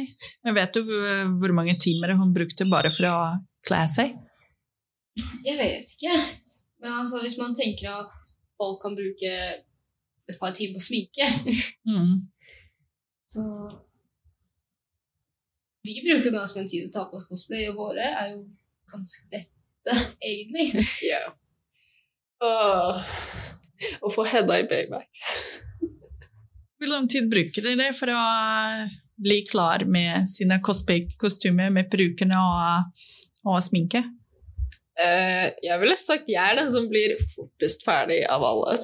Men 0.44 0.56
vet 0.58 0.74
du 0.76 0.82
hvor, 0.84 1.52
mange 1.56 1.72
timer 1.80 2.12
hun 2.18 2.34
brukte 2.36 2.66
bare 2.68 2.90
for 2.92 3.08
å 3.08 3.14
kle 3.64 3.78
seg. 3.88 4.18
Jeg 5.46 5.56
vet 5.56 5.94
ikke. 5.96 6.12
Men 6.84 6.98
altså, 6.98 7.22
hvis 7.24 7.38
man 7.40 7.56
tenker 7.56 7.88
at 8.02 8.34
folk 8.60 8.82
kan 8.84 8.92
bruke 8.98 9.30
et 9.32 10.36
par 10.40 10.52
timer 10.56 10.76
på 10.76 10.84
sminke, 10.90 11.24
Mm. 11.88 12.28
så 13.32 13.46
Vi 15.80 15.96
bruker 16.04 16.36
ganske 16.36 16.60
en 16.60 16.68
tid 16.68 16.90
å 16.90 16.92
ta 16.92 17.06
på 17.08 17.16
oss 17.16 17.24
cosplay, 17.30 17.64
og 17.72 17.80
våre 17.80 18.04
er 18.04 18.34
jo 18.34 18.42
ganske 18.92 19.24
lette, 19.32 19.96
egentlig. 20.20 20.84
Ja. 21.08 21.24
Å 24.00 24.12
få 24.12 24.28
Hedda 24.28 24.60
i 24.60 24.68
Baymax. 24.68 25.24
Hvor 26.80 26.88
lang 26.88 27.08
tid 27.12 27.26
bruker 27.28 27.66
dere 27.66 27.90
for 27.92 28.08
å 28.08 28.20
bli 29.20 29.42
klar 29.44 29.84
med 29.84 30.30
sine 30.32 30.56
cosplay-kostymer 30.64 31.68
med 31.74 31.90
brukerne 31.92 32.38
og, 32.40 33.02
og 33.44 33.58
sminke? 33.66 34.00
Uh, 35.00 35.52
jeg 35.64 35.76
ville 35.82 35.96
sagt 36.00 36.28
jeg 36.28 36.40
er 36.40 36.56
den 36.56 36.72
som 36.72 36.88
blir 36.88 37.12
fortest 37.20 37.84
ferdig 37.84 38.22
av 38.32 38.44
alle. 38.48 38.78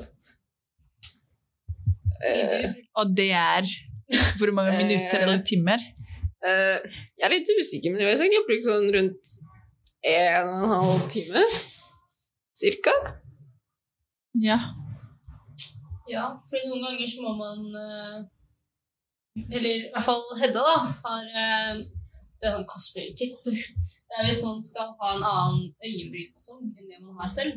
Uh, 2.21 2.77
Og 3.01 3.17
det 3.17 3.31
er 3.37 3.65
hvor 4.39 4.53
mange 4.57 4.77
Eh, 4.77 4.81
minutter 4.85 5.25
eller 5.25 5.43
timer? 5.45 5.81
Uh, 6.45 6.79
jeg 7.17 7.27
er 7.27 7.33
litt 7.33 7.49
usikker, 7.49 7.93
men 7.93 8.01
jeg 8.05 8.13
vil 8.13 8.19
sagt 8.21 8.37
jeg 8.37 8.47
bruker 8.49 8.69
sånn 8.69 8.93
rundt 8.93 9.37
en 10.07 10.53
og 10.53 10.65
en 10.69 10.75
halv 10.77 11.07
time. 11.13 11.45
Cirka. 12.57 12.93
Ja. 14.45 14.61
Ja, 16.07 16.27
for 16.47 16.69
noen 16.69 16.85
ganger 16.85 17.09
så 17.11 17.25
må 17.25 17.33
man 17.35 17.63
eh, 17.75 18.19
Eller 19.57 19.73
i 19.75 19.91
hvert 19.91 20.07
fall 20.07 20.23
Hedda, 20.39 20.63
da, 20.63 20.77
har 21.03 21.31
eh, 21.43 21.81
det 22.37 22.49
er 22.49 22.55
sånn 22.57 22.69
cosplay-tipp. 22.71 23.45
Det 24.07 24.21
er 24.21 24.29
hvis 24.29 24.43
man 24.47 24.61
skal 24.63 24.93
ha 25.01 25.13
en 25.17 25.25
annen 25.27 25.63
øyenbrynfasong 25.83 26.69
enn 26.69 26.91
det 26.91 27.01
man 27.01 27.17
har 27.19 27.31
selv. 27.33 27.57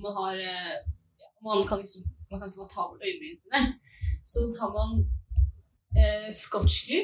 Man, 0.00 0.14
har, 0.16 0.36
eh, 0.38 0.76
ja, 1.18 1.30
man, 1.42 1.64
kan, 1.66 1.80
liksom, 1.82 2.04
man 2.30 2.38
kan 2.40 2.52
ikke 2.52 2.60
bare 2.60 2.74
ta 2.74 2.84
bort 2.86 3.06
øyenbrynene 3.06 3.40
sine. 3.42 3.62
Så 4.32 4.44
tar 4.54 4.70
man 4.76 5.00
eh, 5.98 6.28
scotchglue, 6.42 7.00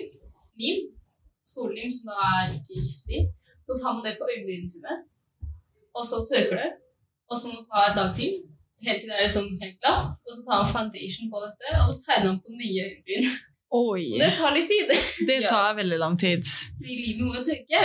lim, 0.61 0.85
skolelim 1.43 1.91
som 1.97 2.13
da 2.13 2.31
er 2.31 2.55
ikke 2.61 2.85
giftig. 2.85 3.25
Så 3.67 3.81
tar 3.81 3.97
man 3.97 4.05
det 4.07 4.15
på 4.21 4.29
øyenbrynene 4.31 4.71
sine, 4.71 5.01
og 5.97 6.07
så 6.07 6.23
tørker 6.31 6.63
det. 6.63 6.71
Og 7.27 7.41
så 7.41 7.51
må 7.51 7.59
man 7.59 7.69
ta 7.73 7.89
et 7.89 7.99
lag 7.99 8.15
til, 8.21 8.39
helt 8.85 9.01
til 9.03 9.09
det 9.11 9.17
er 9.17 9.25
liksom 9.27 9.47
helt 9.63 9.79
glatt. 9.81 10.17
Og 10.27 10.31
så 10.37 10.41
tar 10.47 10.57
han 10.63 10.73
foundation 10.75 11.31
på 11.33 11.39
dette, 11.47 11.67
og 11.81 11.85
så 11.89 11.95
tegner 12.07 12.29
han 12.33 12.41
på 12.45 12.51
nye 12.61 12.81
øyebryn. 12.91 13.27
Oi! 13.77 14.05
Det 14.21 14.29
tar 14.39 14.53
litt 14.55 14.69
tid. 14.71 14.89
Det 15.27 15.41
Ja. 15.43 15.49
tar 15.51 15.75
veldig 15.75 15.99
lang 15.99 16.15
tid. 16.17 16.43
Fordi 16.79 16.95
livet 17.01 17.23
må 17.27 17.35
jo 17.35 17.43
tørke. 17.43 17.81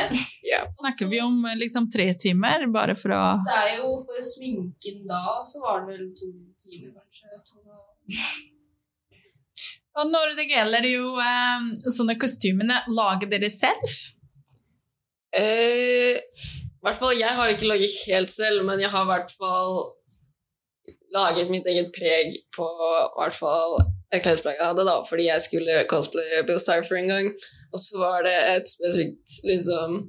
Ja. 0.46 0.60
Snakker 0.78 1.08
vi 1.10 1.20
om 1.24 1.42
eh, 1.50 1.56
liksom 1.58 1.90
tre 1.92 2.14
timer, 2.14 2.68
bare 2.72 2.94
for 2.96 3.10
å 3.18 3.24
Det 3.48 3.56
er 3.64 3.70
jo 3.80 3.88
for 4.06 4.22
sminken 4.22 5.08
da, 5.10 5.24
så 5.48 5.60
var 5.64 5.80
det 5.88 5.98
vel 5.98 6.12
to 6.16 6.30
timer, 6.62 6.92
kanskje. 7.00 7.28
To 7.50 7.56
og... 7.72 7.88
Når 10.12 10.36
det 10.38 10.46
gjelder 10.54 10.86
jo 10.88 11.18
eh, 11.20 11.60
sånne 11.98 12.16
kostymene, 12.22 12.78
lager 12.96 13.28
dere 13.34 13.50
selv? 13.52 13.84
Eh, 15.36 16.18
I 16.22 16.86
hvert 16.86 17.00
fall, 17.00 17.16
jeg 17.20 17.36
har 17.38 17.52
ikke 17.54 17.70
laget 17.70 17.98
helt 18.08 18.32
selv, 18.34 18.64
men 18.68 18.82
jeg 18.84 18.92
har 18.94 19.06
i 19.06 19.10
hvert 19.12 19.34
fall 19.40 19.76
laget 21.16 21.52
mitt 21.52 21.68
eget 21.68 21.92
preg 21.96 22.38
på 22.56 22.68
i 22.68 23.18
hvert 23.18 23.38
fall 23.38 23.80
et 24.12 24.24
klesplagg 24.24 24.60
jeg 24.60 24.68
hadde, 24.68 24.86
da, 24.88 24.98
fordi 25.08 25.28
jeg 25.30 25.44
skulle 25.46 25.84
cosplaye 25.92 26.44
Bill 26.48 26.60
Cypher 26.60 27.00
en 27.00 27.12
gang. 27.12 27.28
Og 27.72 27.80
så 27.80 28.00
var 28.02 28.26
det 28.28 28.36
et 28.56 28.68
spesifikt 28.68 29.38
liksom 29.48 30.00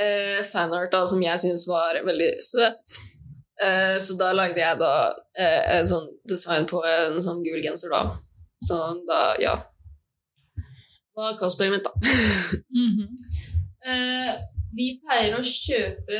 eh, 0.00 0.44
fanart 0.52 0.92
da, 0.94 1.02
som 1.10 1.22
jeg 1.22 1.42
syntes 1.42 1.66
var 1.70 1.98
veldig 2.06 2.30
søt. 2.42 2.98
Eh, 3.64 3.96
så 3.98 4.14
da 4.20 4.30
lagde 4.36 4.62
jeg 4.62 4.78
da 4.78 4.92
eh, 5.34 5.80
et 5.80 5.88
sånn 5.90 6.06
design 6.30 6.68
på 6.70 6.84
en 6.86 7.18
sånn 7.24 7.42
gul 7.46 7.58
genser, 7.64 7.90
da. 7.90 8.20
Sånn 8.68 9.02
da, 9.08 9.22
ja. 9.42 9.56
Det 10.54 11.18
var 11.18 11.38
cosplayet 11.40 11.78
mitt, 11.78 11.88
da. 11.88 11.94
Mhm. 12.78 13.08
Eh, 13.88 14.30
vi 14.76 14.92
pleier 15.00 15.34
å 15.38 15.42
kjøpe 15.42 16.18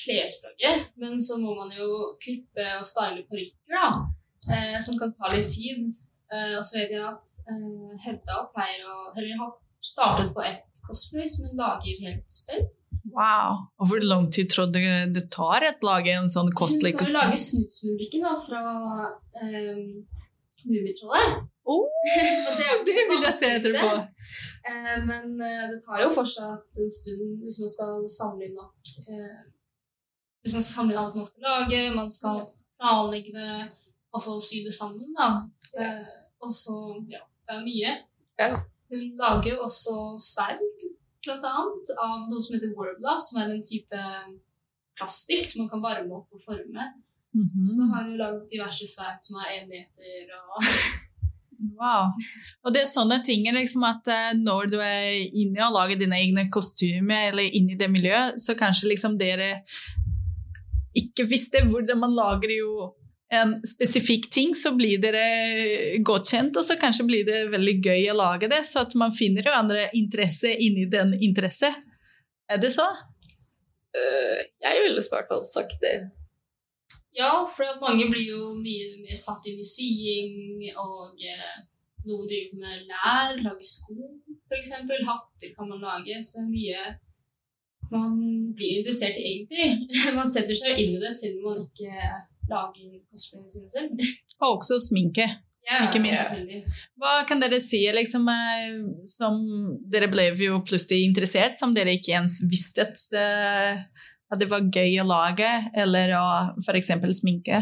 klesplagget, 0.00 0.90
men 1.00 1.20
så 1.22 1.38
må 1.40 1.54
man 1.58 1.72
jo 1.76 1.88
klippe 2.22 2.66
og 2.78 2.86
style 2.88 3.24
parykker, 3.28 3.76
da. 3.76 3.90
Eh, 4.48 4.76
som 4.80 4.96
kan 4.98 5.12
ta 5.12 5.28
litt 5.34 5.50
tid. 5.52 5.88
Eh, 6.32 6.54
og 6.56 6.64
så 6.64 6.78
vet 6.78 6.94
jeg 6.94 7.02
at 7.04 7.30
eh, 7.50 7.94
Hedda 8.04 8.36
pleier 8.54 8.84
å 8.86 9.10
Eller 9.18 9.34
har 9.40 9.50
startet 9.82 10.30
på 10.36 10.44
ett 10.46 10.82
cosplay 10.86 11.26
som 11.28 11.48
hun 11.48 11.58
lager 11.58 12.04
helt 12.06 12.28
selv. 12.32 12.68
Wow. 13.10 13.66
Og 13.80 13.90
hvor 13.90 14.04
lang 14.04 14.28
tid 14.32 14.50
tror 14.52 14.68
du 14.70 14.78
det 15.14 15.24
tar 15.32 15.64
å 15.66 15.72
lage 15.86 16.12
en 16.14 16.28
sånn 16.30 16.52
cosplay 16.52 16.92
Hun 16.92 17.00
skal 17.00 17.06
cosplay-kostyme? 17.06 17.30
lage 17.32 17.42
Snusmumrikken 17.44 18.26
fra 18.46 18.62
eh, 19.40 19.84
Mummitrollet. 20.60 21.46
Oh, 21.64 21.86
det 22.58 22.68
det 22.86 23.06
vil 23.08 23.24
jeg 23.24 23.36
se 23.36 23.52
etterpå. 23.56 23.88
på! 23.88 24.08
men 25.08 25.40
eh, 25.40 25.62
det 25.72 25.78
tar 25.86 26.04
jo 26.04 26.10
fortsatt 26.14 26.82
en 26.84 26.92
stund 26.92 27.40
hvis 27.44 27.58
man 27.62 27.72
skal 27.74 28.04
samle 28.12 28.50
inn 28.50 28.58
nok 28.58 28.92
man 30.44 30.52
skal 30.52 30.64
samle 30.64 30.94
inn 30.94 31.02
alt 31.02 31.18
man 31.18 31.28
skal 31.28 31.46
lage, 31.48 31.80
man 31.94 32.10
skal 32.10 32.40
planlegge 32.80 33.34
det, 33.36 33.56
og 34.12 34.22
så 34.24 34.36
sy 34.42 34.62
det 34.66 34.74
sammen, 34.74 35.12
da. 35.18 35.30
Eh, 35.76 36.14
og 36.40 36.52
så 36.54 36.76
Ja, 37.10 37.22
det 37.46 37.56
er 37.56 37.66
mye. 37.66 37.92
Hun 38.90 39.02
lager 39.20 39.60
også 39.60 39.94
sverd, 40.18 40.62
blant 41.22 41.44
annet, 41.44 41.92
av 42.00 42.24
noe 42.30 42.40
som 42.40 42.56
heter 42.56 42.72
Warbla, 42.76 43.18
som 43.20 43.38
er 43.38 43.52
en 43.52 43.62
type 43.62 44.00
plastikk 44.96 45.46
som 45.46 45.62
man 45.62 45.70
kan 45.74 45.84
varme 45.84 46.16
opp 46.16 46.32
og 46.32 46.42
forme. 46.42 46.88
Mhm. 47.36 47.66
Så 47.66 47.76
da 47.78 47.84
har 47.92 48.08
hun 48.08 48.18
laget 48.18 48.48
diverse 48.52 48.86
sverd 48.88 49.20
som 49.22 49.38
er 49.38 49.60
én 49.60 49.68
meter 49.68 50.34
og 50.40 50.64
Wow. 51.60 52.08
Og 52.64 52.72
det 52.72 52.82
er 52.82 52.88
sånne 52.88 53.18
ting 53.24 53.44
liksom 53.52 53.84
at 53.84 54.08
eh, 54.08 54.30
når 54.38 54.70
du 54.72 54.78
er 54.80 55.26
inne 55.42 55.66
og 55.66 55.74
lager 55.76 55.98
dine 56.00 56.16
egne 56.16 56.46
kostymer, 56.52 57.28
eller 57.28 57.56
inne 57.56 57.74
i 57.74 57.80
det 57.80 57.90
miljøet, 57.92 58.38
så 58.40 58.56
kanskje 58.56 58.88
liksom 58.94 59.18
dere 59.20 59.50
ikke 61.02 61.26
visste 61.30 61.64
hvordan 61.66 62.00
man 62.02 62.16
lager 62.16 62.52
jo 62.54 62.90
en 63.30 63.54
spesifikk 63.66 64.26
ting, 64.34 64.54
så 64.58 64.72
blir 64.74 64.98
dere 65.02 66.00
godt 66.06 66.32
kjent, 66.32 66.56
og 66.58 66.66
så 66.66 66.74
kanskje 66.80 67.06
blir 67.06 67.26
det 67.28 67.44
veldig 67.52 67.76
gøy 67.84 68.08
å 68.10 68.16
lage 68.18 68.48
det, 68.50 68.64
så 68.66 68.82
at 68.82 68.96
man 68.98 69.14
finner 69.14 69.46
jo 69.46 69.54
andre 69.54 69.86
interesse 69.94 70.50
inni 70.50 70.88
den 70.90 71.14
interesse. 71.14 71.70
Er 72.50 72.58
det 72.58 72.72
så? 72.74 72.88
Uh, 73.94 74.40
jeg 74.62 74.82
ville 74.82 75.02
i 75.02 75.12
hvert 75.12 75.30
fall 75.30 75.44
sagt 75.46 75.78
det. 75.82 75.94
Ja, 77.14 77.30
for 77.50 77.66
at 77.66 77.82
mange 77.82 78.08
blir 78.10 78.26
jo 78.32 78.52
mye 78.58 78.98
mer 79.04 79.18
satt 79.18 79.46
inn 79.50 79.62
i 79.62 79.66
sying, 79.66 80.66
og 80.78 81.18
eh, 81.26 81.56
noen 82.06 82.28
driver 82.30 82.60
med 82.62 82.84
lær, 82.86 83.34
lager 83.42 83.66
sko, 83.66 84.12
f.eks. 84.46 84.70
Hatter 85.08 85.54
kan 85.56 85.70
man 85.70 85.82
lage, 85.82 86.20
så 86.22 86.38
det 86.38 86.44
er 86.44 86.52
mye 86.52 86.84
man 87.90 88.16
blir 88.56 88.80
interessert 88.80 89.18
i 89.18 89.26
egentlig. 89.34 89.68
Man 90.18 90.28
setter 90.30 90.56
seg 90.56 90.78
inn 90.78 90.96
i 90.96 91.02
det 91.02 91.12
selv 91.16 91.40
om 91.40 91.54
man 91.54 91.62
ikke 91.64 92.10
lager 92.50 92.98
cosplayen 93.10 93.48
sin 93.50 93.70
selv. 93.70 94.02
Og 94.40 94.58
også 94.58 94.80
sminke. 94.82 95.26
Ja, 95.66 95.82
Ikke 95.84 96.00
minst. 96.02 96.40
Hva 96.98 97.20
kan 97.28 97.42
dere 97.42 97.58
si, 97.62 97.82
liksom, 97.92 98.24
eh, 98.32 98.78
som 99.10 99.36
dere 99.92 100.08
ble 100.10 100.30
jo 100.40 100.62
plutselig 100.64 101.04
interessert, 101.04 101.60
som 101.60 101.74
dere 101.76 101.98
ikke 101.98 102.16
ens 102.16 102.40
visste 102.48 102.86
at, 102.88 103.02
eh, 103.12 103.82
at 104.30 104.40
det 104.40 104.48
var 104.50 104.64
gøy 104.72 104.96
å 105.02 105.06
lage, 105.06 105.50
eller 105.76 106.16
å 106.16 106.24
f.eks. 106.64 106.94
sminke? 107.20 107.60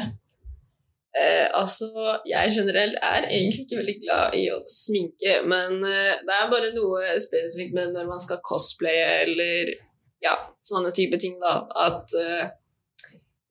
Eh, 1.19 1.47
altså, 1.57 1.89
jeg 2.29 2.53
generelt 2.55 2.95
er 3.03 3.27
egentlig 3.27 3.65
ikke 3.65 3.81
veldig 3.81 3.97
glad 4.05 4.35
i 4.39 4.45
å 4.55 4.59
sminke, 4.71 5.39
men 5.51 5.81
eh, 5.83 6.21
det 6.23 6.35
er 6.37 6.51
bare 6.53 6.71
noe 6.77 7.17
spesifikt 7.19 7.75
med 7.75 7.95
når 7.97 8.07
man 8.13 8.21
skal 8.23 8.43
cosplaye 8.47 9.25
eller 9.25 9.73
ja, 10.25 10.35
sånne 10.65 10.91
type 10.95 11.19
ting, 11.21 11.37
da, 11.43 11.61
at 11.87 12.15
uh, 12.19 12.49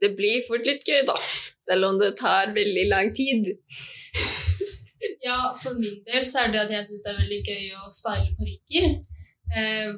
det 0.01 0.13
blir 0.17 0.43
fort 0.47 0.65
litt 0.67 0.85
gøy, 0.85 1.03
da. 1.07 1.15
Selv 1.63 1.89
om 1.89 1.99
det 2.01 2.15
tar 2.19 2.53
veldig 2.57 2.89
lang 2.91 3.13
tid. 3.17 3.53
Ja, 5.21 5.53
for 5.59 5.75
min 5.77 5.97
del 6.07 6.23
så 6.25 6.43
er 6.43 6.51
det 6.53 6.59
at 6.61 6.71
jeg 6.71 6.85
syns 6.87 7.03
det 7.03 7.09
er 7.11 7.17
veldig 7.19 7.39
gøy 7.45 7.65
å 7.77 7.89
style 7.93 8.31
parykker. 8.37 8.85
Eh, 9.59 9.89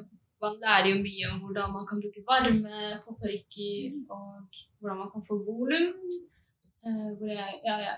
man 0.42 0.56
lærer 0.62 0.88
jo 0.90 0.98
mye 1.04 1.28
om 1.30 1.42
hvordan 1.44 1.74
man 1.76 1.86
kan 1.88 2.00
bruke 2.02 2.24
varme 2.26 2.80
på 3.04 3.14
parykker, 3.20 3.94
og 4.10 4.60
hvordan 4.80 5.00
man 5.02 5.10
kan 5.12 5.24
få 5.28 5.38
volum. 5.46 5.92
Eh, 6.84 7.08
hvor 7.20 7.30
jeg, 7.30 7.60
ja, 7.66 7.76
jeg 7.84 7.96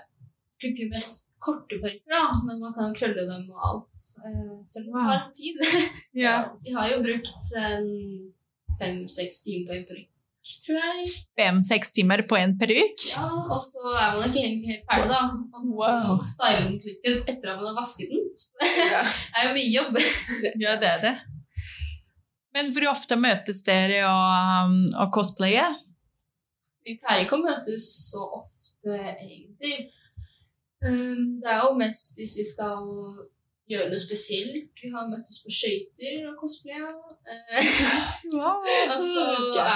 klipper 0.61 0.85
jo 0.85 0.91
mest 0.93 1.33
korte 1.43 1.79
parykker, 1.83 2.39
men 2.47 2.61
man 2.61 2.75
kan 2.77 2.95
krølle 2.99 3.25
dem 3.31 3.49
og 3.55 3.67
alt. 3.71 4.07
Eh, 4.27 4.55
selv 4.69 4.91
om 4.91 4.99
det 4.99 5.07
tar 5.09 5.27
tid. 5.39 5.63
Ja. 6.25 6.37
Jeg 6.67 6.77
har 6.77 6.91
jo 6.93 7.03
brukt 7.07 7.51
fem-seks 8.79 9.41
timer 9.45 9.67
på 9.69 9.75
en 9.77 9.85
parykk, 9.91 10.09
tror 10.65 10.79
jeg. 10.79 11.11
Fem-seks 11.39 11.91
timer 11.95 12.23
på 12.27 12.35
en 12.39 12.55
perukk? 12.59 13.05
Ja, 13.13 13.27
og 13.53 13.61
så 13.63 13.83
er 13.95 14.17
man 14.17 14.25
ikke 14.29 14.43
helt, 14.43 14.65
helt 14.71 14.83
ferdig, 14.89 15.09
da. 15.13 15.21
Og 15.53 15.63
så 15.63 15.71
Wow. 15.79 16.17
styler 16.27 16.65
den 16.67 16.75
på 16.83 17.31
etter 17.31 17.53
at 17.53 17.61
man 17.61 17.69
har 17.71 17.77
vasket 17.79 18.11
den. 18.11 18.25
Så 18.43 18.51
det 18.59 18.89
er 19.39 19.47
jo 19.47 19.53
mye 19.55 19.71
jobb. 19.77 19.97
Ja, 20.65 20.75
det 20.81 20.89
er 20.89 21.01
det. 21.07 21.13
Men 22.53 22.69
hvor 22.75 22.85
ofte 22.91 23.15
møtes 23.17 23.63
dere 23.65 24.03
og, 24.05 24.67
um, 24.67 24.75
og 25.01 25.13
cosplayer? 25.15 25.77
Vi 26.85 26.97
pleier 27.01 27.23
ikke 27.25 27.39
å 27.39 27.45
møtes 27.45 27.85
så 28.11 28.21
ofte, 28.37 28.97
egentlig. 29.23 29.87
Um, 30.83 31.39
det 31.41 31.49
er 31.49 31.61
jo 31.63 31.71
mest 31.79 32.19
hvis 32.19 32.35
vi 32.41 32.45
skal 32.45 32.83
gjøre 33.73 33.89
noe 33.91 34.01
spesielt. 34.01 34.69
Vi 34.79 34.89
har 34.93 35.09
møttes 35.09 35.39
på 35.43 35.51
skøyter 35.53 36.29
og 36.29 36.37
cosplaya. 36.41 36.93
Eh, 37.53 38.89
altså, 38.93 39.23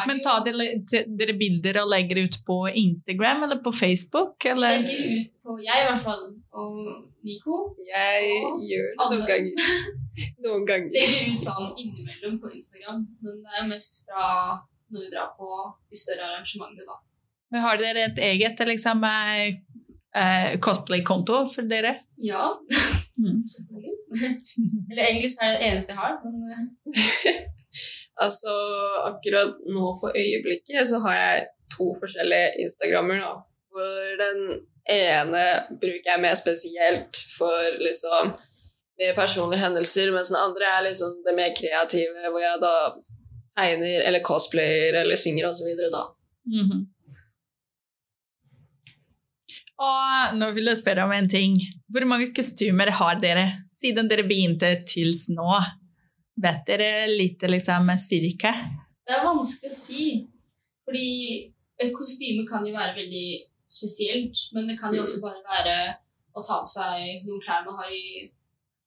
Men 0.09 0.19
tar 0.23 0.41
dere, 0.45 0.69
dere 0.87 1.35
bilder 1.37 1.81
og 1.83 1.91
legger 1.91 2.23
ut 2.25 2.37
på 2.47 2.57
Instagram 2.71 3.43
eller 3.45 3.59
på 3.63 3.73
Facebook? 3.75 4.45
Eller? 4.45 4.81
legger 4.81 5.11
ut 5.21 5.33
på 5.43 5.57
Jeg, 5.63 5.83
i 5.83 5.85
hvert 5.87 6.03
fall, 6.03 6.23
og 6.51 6.79
Nico. 7.27 7.59
Jeg 7.87 8.31
gjør 8.69 8.89
det 8.91 9.09
noen 9.11 9.25
ganger. 9.31 9.69
Noen 10.45 10.65
ganger. 10.67 10.91
Legger 10.95 11.31
ut 11.33 11.43
sånn 11.43 11.69
innimellom 11.77 12.39
på 12.41 12.51
Instagram. 12.55 13.03
Men 13.23 13.41
det 13.43 13.61
er 13.61 13.69
mest 13.69 14.01
fra 14.07 14.27
når 14.87 15.03
vi 15.03 15.09
drar 15.13 15.33
på 15.37 15.49
de 15.91 15.99
større 15.99 16.29
arrangementene, 16.31 16.87
da. 16.87 16.99
Men 17.51 17.63
Har 17.63 17.79
dere 17.79 18.07
et 18.09 18.21
eget 18.23 18.59
liksom, 18.67 19.03
eh, 19.07 19.59
eh, 20.15 20.53
cosplay-konto 20.63 21.45
for 21.53 21.67
dere? 21.67 21.99
Ja, 22.17 22.51
Mm. 23.17 23.41
Eller 24.89 25.03
egentlig 25.03 25.31
så 25.33 25.43
er 25.43 25.51
det 25.51 25.59
det 25.61 25.69
eneste 25.71 25.93
jeg 25.93 26.01
har. 26.01 26.17
Men 26.23 26.35
eh, 26.53 27.45
Altså, 28.25 28.53
akkurat 29.05 29.59
nå 29.69 29.91
for 30.01 30.15
øyeblikket 30.17 30.89
så 30.89 30.97
har 31.03 31.15
jeg 31.17 31.43
to 31.75 31.91
forskjellige 31.99 32.55
Instagrammer 32.63 33.19
da. 33.21 33.33
Hvor 33.69 34.15
den 34.23 34.39
ene 34.89 35.43
bruker 35.81 36.09
jeg 36.13 36.23
mer 36.23 36.33
spesielt 36.39 37.19
for 37.37 37.77
liksom 37.83 38.33
mer 38.97 39.13
personlige 39.13 39.61
hendelser, 39.61 40.09
mens 40.15 40.31
den 40.33 40.41
andre 40.41 40.71
er 40.73 40.87
liksom 40.87 41.19
det 41.27 41.35
mer 41.37 41.53
kreative, 41.59 42.31
hvor 42.31 42.41
jeg 42.41 42.63
da 42.63 42.75
tegner 43.57 44.07
eller 44.07 44.25
cosplayer 44.25 45.01
eller 45.03 45.15
synger 45.15 45.51
osv. 45.51 45.69
da. 45.93 46.05
Mhm. 46.57 46.85
Og 49.77 50.37
nå 50.39 50.49
vil 50.55 50.71
jeg 50.71 50.79
spørre 50.79 51.05
om 51.05 51.11
en 51.13 51.29
ting. 51.29 51.59
Hvor 51.93 52.05
mange 52.09 52.31
kostymer 52.33 52.89
har 52.89 53.19
dere 53.21 53.45
siden 53.81 54.09
dere 54.09 54.25
begynte 54.27 54.71
til 54.87 55.13
nå? 55.35 55.51
Vet 56.37 56.65
dere 56.69 57.07
litt 57.09 57.41
liksom 57.49 57.89
cirka? 58.01 58.53
Det 59.07 59.15
er 59.15 59.25
vanskelig 59.25 59.71
å 59.71 59.77
si. 59.77 60.07
Fordi 60.87 61.09
et 61.81 61.93
kostyme 61.95 62.45
kan 62.49 62.65
jo 62.65 62.73
være 62.75 62.95
veldig 62.97 63.29
spesielt, 63.67 64.47
men 64.55 64.69
det 64.69 64.77
kan 64.79 64.93
jo 64.95 65.03
også 65.03 65.21
bare 65.23 65.41
være 65.45 65.77
å 66.37 66.43
ta 66.45 66.61
på 66.63 66.71
seg 66.71 67.25
noen 67.27 67.41
klær 67.43 67.65
man 67.65 67.79
har 67.81 67.91
i 67.91 68.27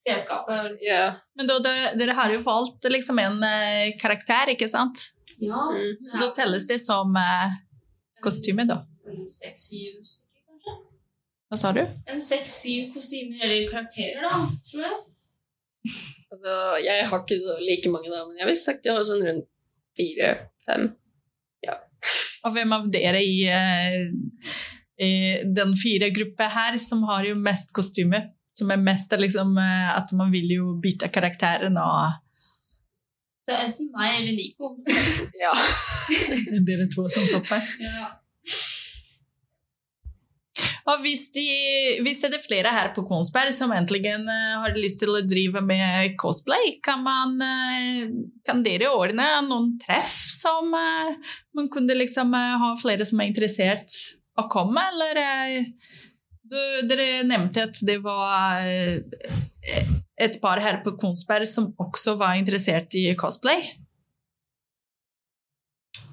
klesskapet. 0.07 0.79
Yeah. 0.81 1.18
Men 1.37 1.50
da, 1.50 1.59
dere, 1.64 1.90
dere 2.00 2.16
har 2.16 2.33
jo 2.33 2.40
valgt 2.46 2.88
liksom 2.88 3.20
en 3.20 3.42
uh, 3.44 3.90
karakter, 4.00 4.55
ikke 4.57 4.70
sant? 4.70 5.11
Ja, 5.40 5.70
Mm. 5.72 5.94
Så 6.05 6.18
da 6.20 6.26
telles 6.37 6.66
det 6.68 6.76
som 6.85 7.14
uh, 7.16 7.55
kostyme, 8.20 8.66
da. 8.68 8.83
Seks-syv 9.29 10.03
stykker? 10.05 10.30
Hva 11.51 11.59
sa 11.59 11.73
du? 11.75 11.81
En 12.07 12.21
seks-syv 12.23 12.93
kostymer 12.95 13.43
eller 13.43 13.67
karakterer, 13.71 14.23
da, 14.23 14.45
tror 14.71 14.87
jeg. 14.87 15.01
Altså, 16.31 16.53
jeg 16.79 17.07
har 17.11 17.23
ikke 17.25 17.37
så 17.43 17.55
like 17.59 17.91
mange, 17.91 18.07
da, 18.07 18.21
men 18.23 18.37
jeg 18.39 18.47
vil 18.47 18.55
sagt 18.55 18.85
jeg 18.87 18.95
har 18.95 19.03
sånn 19.03 19.25
rundt 19.27 19.49
fire-fem. 19.99 20.85
Og 22.47 22.55
hvem 22.55 22.73
av 22.73 22.87
dere 22.93 23.21
i, 23.21 23.41
eh, 23.51 24.07
i 25.03 25.11
den 25.59 25.75
fire 25.77 26.09
gruppa 26.15 26.49
her 26.55 26.79
som 26.81 27.03
har 27.09 27.27
jo 27.29 27.35
mest 27.37 27.75
kostyme? 27.77 28.23
Som 28.57 28.73
er 28.73 28.81
mest 28.81 29.13
liksom 29.19 29.59
eh, 29.61 29.91
at 29.93 30.15
man 30.17 30.33
vil 30.33 30.55
jo 30.55 30.71
bytte 30.83 31.11
karakteren 31.13 31.77
og 31.83 32.17
Det 33.49 33.57
er 33.57 33.67
enten 33.67 33.91
meg 33.91 34.21
eller 34.21 34.39
Nico. 34.39 34.73
Ja. 35.35 35.53
Dere 36.69 36.89
to 36.95 37.09
som 37.11 37.27
topper. 37.35 37.67
ja. 37.83 38.09
Og 40.88 41.03
hvis, 41.05 41.27
de, 41.35 41.47
hvis 42.05 42.23
det 42.23 42.33
er 42.35 42.43
flere 42.45 42.73
her 42.75 42.93
på 42.97 43.05
Kongsberg 43.09 43.53
som 43.55 43.73
endelig 43.75 44.05
eh, 44.09 44.55
har 44.62 44.77
lyst 44.79 45.01
til 45.03 45.12
å 45.12 45.23
drive 45.27 45.62
med 45.64 46.14
cosplay, 46.21 46.77
kan, 46.85 47.03
man, 47.05 47.37
eh, 47.45 48.07
kan 48.47 48.62
dere 48.66 48.93
ordne 48.95 49.27
noen 49.49 49.75
treff 49.83 50.14
som 50.33 50.73
eh, 50.77 51.33
man 51.57 51.69
kunne 51.73 51.99
liksom 51.99 52.33
ha 52.35 52.73
flere 52.81 53.07
som 53.09 53.21
er 53.21 53.31
interessert 53.33 53.97
å 54.38 54.47
komme, 54.51 54.83
eller 54.93 55.21
du, 56.51 56.57
Dere 56.88 57.21
nevnte 57.29 57.62
at 57.69 57.79
det 57.87 58.01
var 58.03 58.64
et 60.19 60.38
par 60.43 60.59
her 60.62 60.81
på 60.83 60.97
Kongsberg 60.99 61.47
som 61.47 61.69
også 61.79 62.16
var 62.19 62.38
interessert 62.40 62.97
i 62.99 63.05
cosplay. 63.19 63.69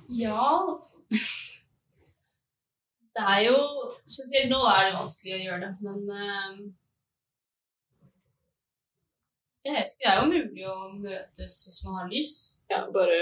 ja. 0.10 0.84
Det 3.18 3.24
er 3.34 3.40
jo 3.48 3.58
Spesielt 4.08 4.52
nå 4.52 4.60
er 4.72 4.88
det 4.88 4.98
vanskelig 4.98 5.34
å 5.36 5.40
gjøre 5.42 5.62
det, 5.66 5.72
men 5.84 6.04
uh, 6.14 6.60
Jeg 9.66 9.74
vet 9.76 9.92
ikke, 9.92 10.04
det 10.04 10.12
er 10.12 10.20
jo 10.22 10.28
mulig 10.32 10.68
å 10.70 10.76
møtes 10.94 11.56
hvis 11.66 11.80
man 11.84 11.98
har 12.00 12.12
lyst. 12.12 12.62
ja, 12.72 12.86
bare 12.94 13.18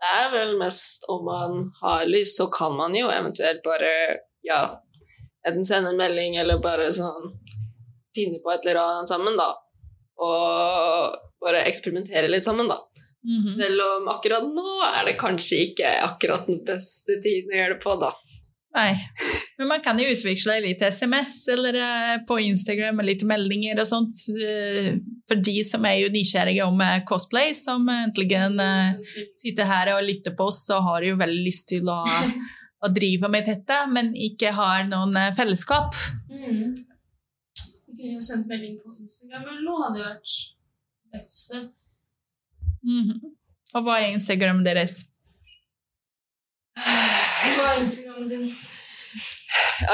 Det 0.00 0.14
er 0.16 0.32
vel 0.32 0.56
mest 0.58 1.06
om 1.12 1.22
man 1.28 1.60
har 1.82 2.08
lyst, 2.08 2.40
så 2.40 2.48
kan 2.50 2.74
man 2.74 2.96
jo 2.96 3.06
eventuelt 3.12 3.62
bare 3.64 3.92
ja, 4.46 4.64
enten 5.46 5.68
sende 5.68 5.92
en 5.92 6.00
melding 6.00 6.40
eller 6.42 6.58
bare 6.64 6.88
sånn 6.94 7.30
finne 8.16 8.40
på 8.42 8.50
et 8.50 8.66
eller 8.66 8.82
annet 8.82 9.12
sammen, 9.12 9.38
da. 9.38 9.52
Og 10.26 11.16
bare 11.42 11.64
eksperimentere 11.68 12.30
litt 12.32 12.48
sammen, 12.48 12.68
da. 12.72 12.80
Mhm. 13.26 13.52
Selv 13.54 13.82
om 13.84 14.10
akkurat 14.10 14.46
nå 14.46 14.76
er 14.86 15.04
det 15.08 15.18
kanskje 15.20 15.62
ikke 15.68 15.96
akkurat 16.06 16.46
den 16.50 16.64
beste 16.66 17.18
tiden 17.22 17.52
å 17.52 17.60
gjøre 17.60 17.74
det 17.76 17.82
på, 17.84 17.96
da. 18.00 18.10
Nei. 18.76 18.92
Men 19.56 19.70
man 19.70 19.80
kan 19.80 19.96
jo 19.96 20.04
utveksle 20.12 20.58
litt 20.60 20.82
SMS 20.84 21.46
eller 21.54 21.78
eh, 21.80 22.16
på 22.28 22.36
Instagram 22.44 22.98
med 23.00 23.06
litt 23.08 23.22
meldinger 23.28 23.80
og 23.80 23.88
sånt. 23.88 24.20
eh, 24.36 24.98
For 25.28 25.40
de 25.40 25.54
som 25.64 25.86
er 25.88 26.02
jo 26.02 26.10
nysgjerrige 26.12 26.66
om 26.68 26.82
eh, 26.84 26.98
cosplay, 27.08 27.54
som 27.56 27.88
eh, 27.88 28.10
sitter 29.40 29.70
her 29.70 29.94
og 29.94 30.04
lytter 30.04 30.36
på 30.36 30.50
oss 30.50 30.60
og 30.76 30.84
har 30.90 31.08
jo 31.08 31.16
veldig 31.16 31.46
lyst 31.46 31.70
til 31.72 31.88
å, 31.88 32.02
å 32.84 32.92
drive 32.92 33.32
med 33.32 33.48
dette, 33.48 33.80
men 33.88 34.12
ikke 34.28 34.52
har 34.58 34.84
noen 34.90 35.16
fellesskap. 35.38 35.96
Mm. 36.28 36.76
Kunne 37.96 38.12
jo 38.18 38.20
sendt 38.28 38.50
melding 38.52 38.76
på 38.84 38.92
Instagram 39.00 39.48
eller 39.48 39.64
noe, 39.64 39.82
hadde 39.86 40.02
jo 40.02 40.08
vært 40.10 40.36
det 40.36 41.16
letteste. 41.16 41.64
Mhm. 42.86 43.20
Og 43.76 43.82
hva 43.82 43.96
er 43.98 44.12
Instagram 44.12 44.60
deres? 44.68 45.00
Hva 46.76 47.68
er 47.72 47.80
Instagramen 47.80 48.28
din? 48.30 48.46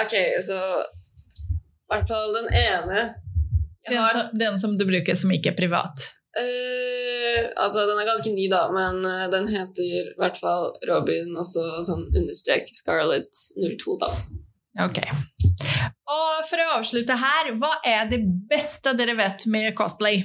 Ok, 0.03 0.15
så 0.47 0.59
i 0.83 1.93
hvert 1.93 2.09
fall 2.09 2.33
den 2.39 2.49
ene 2.57 2.99
jeg 3.83 3.93
Den 3.97 4.09
som, 4.09 4.29
den 4.39 4.59
som 4.63 4.75
du 4.79 4.85
bruker 4.87 5.17
som 5.19 5.33
ikke 5.35 5.51
er 5.53 5.57
privat. 5.59 6.05
eh, 6.39 7.49
Altså, 7.59 7.83
den 7.89 7.99
er 7.99 8.07
ganske 8.07 8.31
ny, 8.35 8.47
da, 8.51 8.65
men 8.73 9.01
eh, 9.09 9.25
den 9.33 9.49
heter 9.51 9.83
i 9.83 10.05
hvert 10.21 10.39
fall 10.39 10.71
Robin, 10.89 11.33
og 11.37 11.45
så 11.47 11.65
sånn 11.87 12.05
understrek 12.13 12.71
Scarlett 12.79 13.35
02, 13.59 13.97
da. 14.03 14.13
Ok. 14.87 15.01
Og 16.13 16.47
for 16.49 16.63
å 16.63 16.69
avslutte 16.79 17.17
her, 17.19 17.51
hva 17.61 17.75
er 17.87 18.07
det 18.11 18.23
beste 18.49 18.95
dere 18.99 19.17
vet 19.19 19.47
med 19.51 19.75
cosplay? 19.77 20.23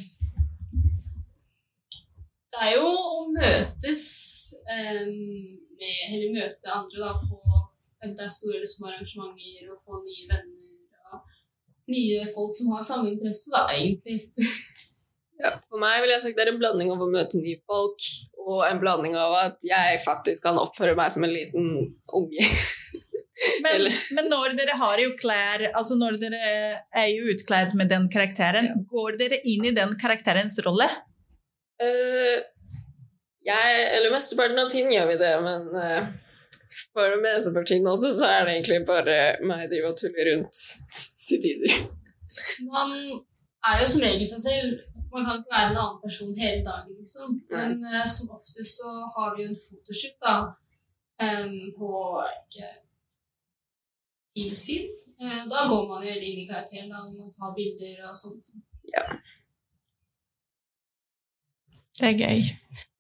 Det 2.53 2.63
er 2.63 2.75
jo 2.77 2.87
å 2.87 3.23
møtes 3.33 4.03
um, 4.63 5.15
med, 5.77 5.97
eller 6.07 6.35
møte 6.35 6.73
andre 6.73 7.01
da, 7.03 7.13
på 7.19 7.39
enten 8.03 8.17
det 8.17 8.27
er 8.27 8.33
store 8.33 8.59
eller 8.59 8.71
små 8.71 8.91
arrangementer, 8.91 9.71
og 9.73 9.81
få 9.83 10.01
nye 10.03 10.27
venner 10.29 11.11
og 11.11 11.25
nye 11.91 12.27
folk 12.33 12.55
som 12.57 12.75
har 12.75 12.85
samme 12.85 13.11
interesse, 13.15 13.51
da, 13.53 13.67
egentlig. 13.73 14.21
Ja, 15.37 15.51
for 15.69 15.77
meg 15.77 15.99
vil 16.01 16.09
jeg 16.09 16.21
sagt 16.23 16.33
det 16.33 16.47
er 16.47 16.49
en 16.49 16.57
blanding 16.57 16.87
av 16.89 17.01
å 17.05 17.07
møte 17.13 17.37
nye 17.37 17.59
folk, 17.69 18.05
og 18.41 18.63
en 18.65 18.79
blanding 18.81 19.13
av 19.21 19.35
at 19.37 19.67
jeg 19.69 19.99
faktisk 20.01 20.47
kan 20.47 20.57
oppføre 20.57 20.95
meg 20.97 21.11
som 21.13 21.27
en 21.27 21.33
liten 21.35 21.67
unge. 22.17 22.47
Men, 23.61 23.83
men 24.17 24.31
når 24.31 24.55
dere 24.57 24.73
har 24.79 24.97
jo 24.97 25.11
klær, 25.13 25.61
altså 25.77 25.93
når 25.93 26.15
dere 26.17 26.39
er 26.97 27.09
jo 27.11 27.27
utkledd 27.35 27.75
med 27.77 27.91
den 27.91 28.07
karakteren, 28.09 28.71
går 28.89 29.19
dere 29.19 29.37
inn 29.45 29.67
i 29.69 29.73
den 29.77 29.93
karakterens 30.01 30.57
rolle? 30.65 30.87
Eh, 31.77 32.37
jeg, 33.47 33.75
eller 33.97 34.11
mesteparten 34.11 34.59
av 34.59 34.71
tiden 34.71 34.91
gjør 34.91 35.11
vi 35.11 35.19
det, 35.21 35.33
men 35.45 35.67
uh, 35.71 36.07
for 36.95 37.15
mesteparten 37.23 37.87
også 37.87 38.11
så 38.17 38.27
er 38.27 38.41
det 38.47 38.57
egentlig 38.57 38.81
bare 38.89 39.17
meg 39.47 39.69
drive 39.71 39.93
og 39.93 39.99
tulle 40.01 40.25
rundt 40.27 40.63
til 41.29 41.43
tider. 41.45 41.77
Man 42.67 42.91
er 43.69 43.81
jo 43.81 43.87
som 43.93 44.03
regel 44.03 44.27
seg 44.33 44.43
selv. 44.43 44.83
Man 45.13 45.23
kan 45.23 45.39
ikke 45.39 45.53
være 45.53 45.69
en 45.69 45.79
annen 45.83 46.01
person 46.03 46.33
hele 46.35 46.65
dagen, 46.65 46.97
liksom. 46.99 47.37
Men 47.53 47.77
uh, 47.85 48.03
som 48.15 48.35
oftest 48.35 48.81
så 48.81 48.91
har 49.15 49.37
vi 49.37 49.45
jo 49.45 49.53
en 49.53 49.63
fotoshoot 49.63 50.17
da, 50.27 50.35
um, 51.23 51.57
på 51.79 51.91
ikke 52.41 52.73
times 54.35 54.65
tid. 54.67 54.93
Da 55.17 55.63
går 55.71 55.87
man 55.89 56.03
jo 56.05 56.11
inn 56.13 56.43
i 56.43 56.49
karakteren, 56.49 56.91
da, 56.91 57.05
man 57.09 57.31
tar 57.33 57.55
bilder 57.55 58.03
og 58.09 58.17
sånne 58.17 58.43
ting. 58.43 58.59
Det 61.97 62.11
er 62.11 62.19
gøy. 62.21 62.41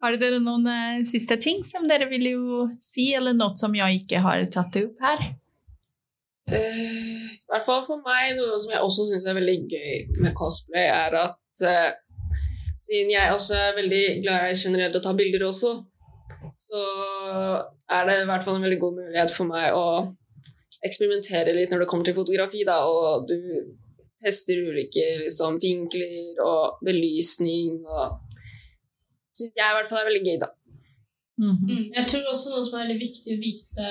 Har 0.01 0.15
dere 0.21 0.39
noen 0.41 0.65
eh, 0.69 1.03
siste 1.05 1.37
ting 1.41 1.63
som 1.65 1.87
dere 1.89 2.07
vil 2.09 2.25
jo 2.31 2.63
si, 2.81 3.11
eller 3.17 3.35
noe 3.37 3.57
som 3.57 3.73
jeg 3.77 4.03
ikke 4.03 4.21
har 4.25 4.43
tatt 4.53 4.77
opp 4.81 5.05
her? 5.05 5.23
Uh, 6.47 7.27
I 7.27 7.49
hvert 7.51 7.65
fall 7.65 7.81
for 7.85 8.01
meg, 8.05 8.37
noe 8.37 8.59
som 8.61 8.71
jeg 8.71 8.83
også 8.83 9.07
syns 9.09 9.25
er 9.27 9.37
veldig 9.37 9.57
gøy 9.73 10.21
med 10.23 10.35
cosplay, 10.37 10.87
er 10.87 11.17
at 11.19 11.63
uh, 11.65 11.89
siden 12.87 13.11
jeg 13.11 13.33
også 13.33 13.57
er 13.57 13.75
veldig 13.77 14.03
glad 14.23 14.51
i 14.51 14.59
generelt 14.61 14.95
å 14.97 15.03
ta 15.03 15.13
bilder 15.17 15.47
også, 15.49 15.73
så 16.67 16.83
er 17.91 18.07
det 18.07 18.21
i 18.21 18.29
hvert 18.29 18.45
fall 18.45 18.57
en 18.59 18.65
veldig 18.67 18.79
god 18.79 18.95
mulighet 19.01 19.33
for 19.33 19.49
meg 19.49 19.75
å 19.75 19.87
eksperimentere 20.85 21.55
litt 21.55 21.73
når 21.73 21.83
det 21.83 21.89
kommer 21.89 22.07
til 22.07 22.15
fotografi, 22.17 22.63
da, 22.67 22.79
og 22.85 23.27
du 23.27 23.37
tester 24.21 24.61
ulike 24.65 25.05
liksom, 25.23 25.59
vinkler 25.61 26.41
og 26.43 26.79
belysning 26.85 27.81
og 27.83 28.26
Syns 29.37 29.57
jeg 29.59 29.69
i 29.69 29.75
hvert 29.77 29.89
fall 29.91 30.01
er 30.01 30.09
veldig 30.09 30.23
gøy, 30.25 30.37
da. 30.43 30.49
Mhm. 31.37 31.69
Mm. 31.69 31.85
Jeg 31.93 32.09
tror 32.09 32.31
også 32.31 32.53
noe 32.53 32.65
som 32.65 32.77
er 32.77 32.85
veldig 32.87 33.01
viktig 33.03 33.35
å 33.35 33.41
vite 33.43 33.89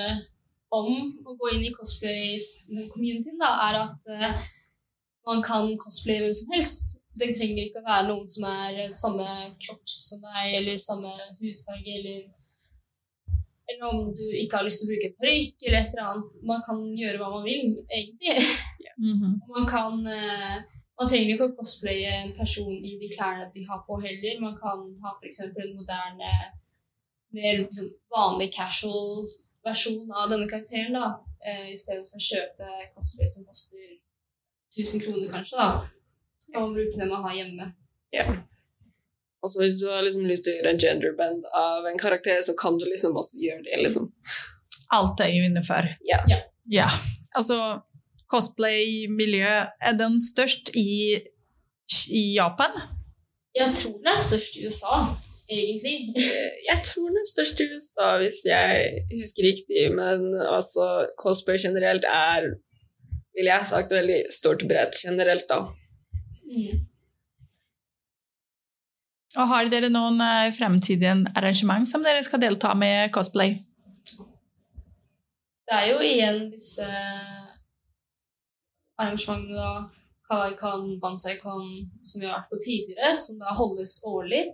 om 0.75 0.89
å 1.23 1.35
gå 1.39 1.51
inn 1.55 1.63
i 1.63 1.73
cosplay-communityen, 1.75 3.37
da, 3.39 3.53
er 3.69 3.77
at 3.85 4.07
uh, 4.11 4.41
man 5.27 5.43
kan 5.43 5.69
cosplaye 5.79 6.25
hvem 6.25 6.35
som 6.35 6.55
helst. 6.55 6.97
Det 7.17 7.31
trenger 7.37 7.63
ikke 7.65 7.81
å 7.81 7.87
være 7.87 8.07
noen 8.09 8.27
som 8.29 8.43
er 8.45 8.81
eh, 8.83 8.91
samme 8.93 9.27
kropp 9.63 9.87
som 9.89 10.19
deg, 10.21 10.51
eller 10.59 10.81
samme 10.81 11.13
hudfarge, 11.39 11.95
eller 11.99 12.25
eller 13.67 13.87
om 13.89 14.13
du 14.15 14.23
ikke 14.31 14.61
har 14.61 14.63
lyst 14.63 14.79
til 14.79 14.87
å 14.87 14.93
bruke 14.93 15.15
parykk 15.19 15.65
eller 15.65 15.81
et 15.81 15.89
eller 15.91 16.05
annet. 16.07 16.35
Man 16.47 16.61
kan 16.63 16.77
gjøre 16.95 17.19
hva 17.19 17.31
man 17.33 17.43
vil, 17.43 17.73
egentlig. 17.91 18.45
Mm 18.97 19.15
-hmm. 19.17 19.33
Man 19.55 19.65
kan 19.67 20.07
eh, 20.07 20.55
Man 20.97 21.09
trenger 21.09 21.33
ikke 21.33 21.49
å 21.51 21.55
cosplaye 21.59 22.13
en 22.23 22.31
person 22.37 22.73
i 22.73 22.95
de 23.01 23.09
klærne 23.11 23.51
de 23.53 23.65
har 23.67 23.83
på 23.85 23.99
heller. 24.01 24.39
Man 24.41 24.55
kan 24.57 24.81
ha 25.03 25.13
f.eks. 25.17 25.43
en 25.45 25.75
moderne, 25.77 26.31
mer 27.37 27.59
liksom, 27.61 27.91
vanlig 28.13 28.49
casual 28.55 29.27
versjon 29.67 30.09
av 30.09 30.31
denne 30.31 30.47
karakteren, 30.49 30.97
da. 30.97 31.11
Eh, 31.45 31.69
I 31.73 31.77
stedet 31.77 32.07
for 32.09 32.17
å 32.17 32.27
kjøpe 32.29 32.89
cosplay 32.95 33.29
som 33.29 33.45
koster 33.45 33.97
1000 34.73 35.03
kroner, 35.05 35.29
kanskje, 35.35 35.59
da. 35.59 35.85
Så 36.37 36.53
kan 36.53 36.65
man 36.65 36.73
bruke 36.77 36.97
det 36.97 37.09
man 37.09 37.25
har 37.25 37.35
hjemme. 37.35 37.71
Og 39.43 39.51
så 39.53 39.61
hvis 39.61 39.77
du 39.79 39.85
har 39.89 40.01
liksom 40.05 40.25
lyst 40.25 40.47
til 40.47 40.55
å 40.55 40.59
gjøre 40.59 40.73
en 40.73 40.81
genderband 40.81 41.45
av 41.55 41.85
en 41.87 41.99
karakter, 42.01 42.41
så 42.45 42.55
kan 42.57 42.79
du 42.79 42.87
liksom 42.89 43.17
også 43.19 43.37
gjøre 43.43 43.63
det, 43.67 43.81
liksom. 43.85 44.09
Alt 44.97 45.21
er 45.21 45.33
jo 45.35 45.45
innenfor. 45.45 45.91
Ja. 46.09 46.23
Ja. 46.31 46.41
Ja. 46.71 46.87
Altså, 47.37 47.57
cosplay-miljø, 48.31 49.53
er 49.87 49.93
den 49.99 50.17
størst 50.21 50.71
i, 50.75 51.19
i 52.21 52.23
Japan? 52.35 52.73
Jeg 53.55 53.73
tror 53.79 53.95
den 53.97 54.11
er 54.13 54.19
størst 54.29 54.57
i 54.57 54.65
USA, 54.67 54.97
egentlig. 55.49 55.95
Eh, 56.19 56.51
Jeg 56.71 56.79
tror 56.87 57.07
den 57.09 57.21
er 57.23 57.29
størst 57.33 57.59
i 57.63 57.69
USA, 57.71 58.09
hvis 58.21 58.39
jeg 58.45 58.91
husker 59.21 59.47
riktig, 59.49 59.87
men 59.95 60.35
altså 60.57 61.07
cosplay 61.21 61.57
generelt 61.65 62.05
er, 62.09 62.51
vil 63.37 63.49
jeg 63.53 63.71
sagt, 63.71 63.95
veldig 63.99 64.21
stort 64.39 64.67
bredt 64.69 65.01
generelt, 65.05 65.47
da. 65.49 65.63
Mm. 66.51 66.85
Og 69.37 69.49
har 69.51 69.69
dere 69.69 69.89
noen 69.93 70.21
eh, 70.23 70.53
fremtidige 70.55 71.15
arrangement 71.37 71.87
som 71.89 72.05
dere 72.05 72.23
skal 72.25 72.41
delta 72.41 72.73
med 72.73 73.11
cosplay? 73.13 73.57
Det 75.67 75.75
er 75.75 75.89
jo 75.91 75.99
igjen 75.99 76.45
disse 76.53 76.87
arrangementene, 78.99 79.55
da. 79.57 79.89
Kawaii-con, 80.27 80.99
Banzai-con, 80.99 81.67
som 82.03 82.21
vi 82.21 82.27
har 82.27 82.41
vært 82.41 82.49
på 82.51 82.57
tidligere, 82.59 83.13
som 83.15 83.37
da 83.39 83.53
holdes 83.55 84.01
årlig. 84.07 84.47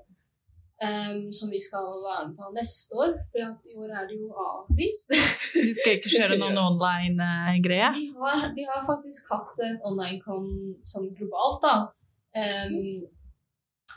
Um, 0.84 1.30
som 1.32 1.52
vi 1.54 1.60
skal 1.64 1.86
være 2.04 2.24
med 2.28 2.36
på 2.36 2.50
neste 2.58 2.98
år, 3.00 3.12
for 3.30 3.70
i 3.72 3.76
år 3.80 3.92
er 4.00 4.08
det 4.10 4.18
jo 4.20 4.34
avlyst. 4.46 5.14
Du 5.54 5.72
skal 5.78 5.96
ikke 5.96 6.12
kjøre 6.12 6.38
noen 6.42 6.60
online-greie? 6.60 7.92
De 7.96 8.08
har, 8.20 8.50
de 8.58 8.66
har 8.68 8.82
faktisk 8.84 9.32
hatt 9.32 9.62
en 9.64 9.78
online-con 9.90 10.50
sånn 10.92 11.08
globalt, 11.16 11.64
da. 11.64 11.76
Um, 12.36 13.06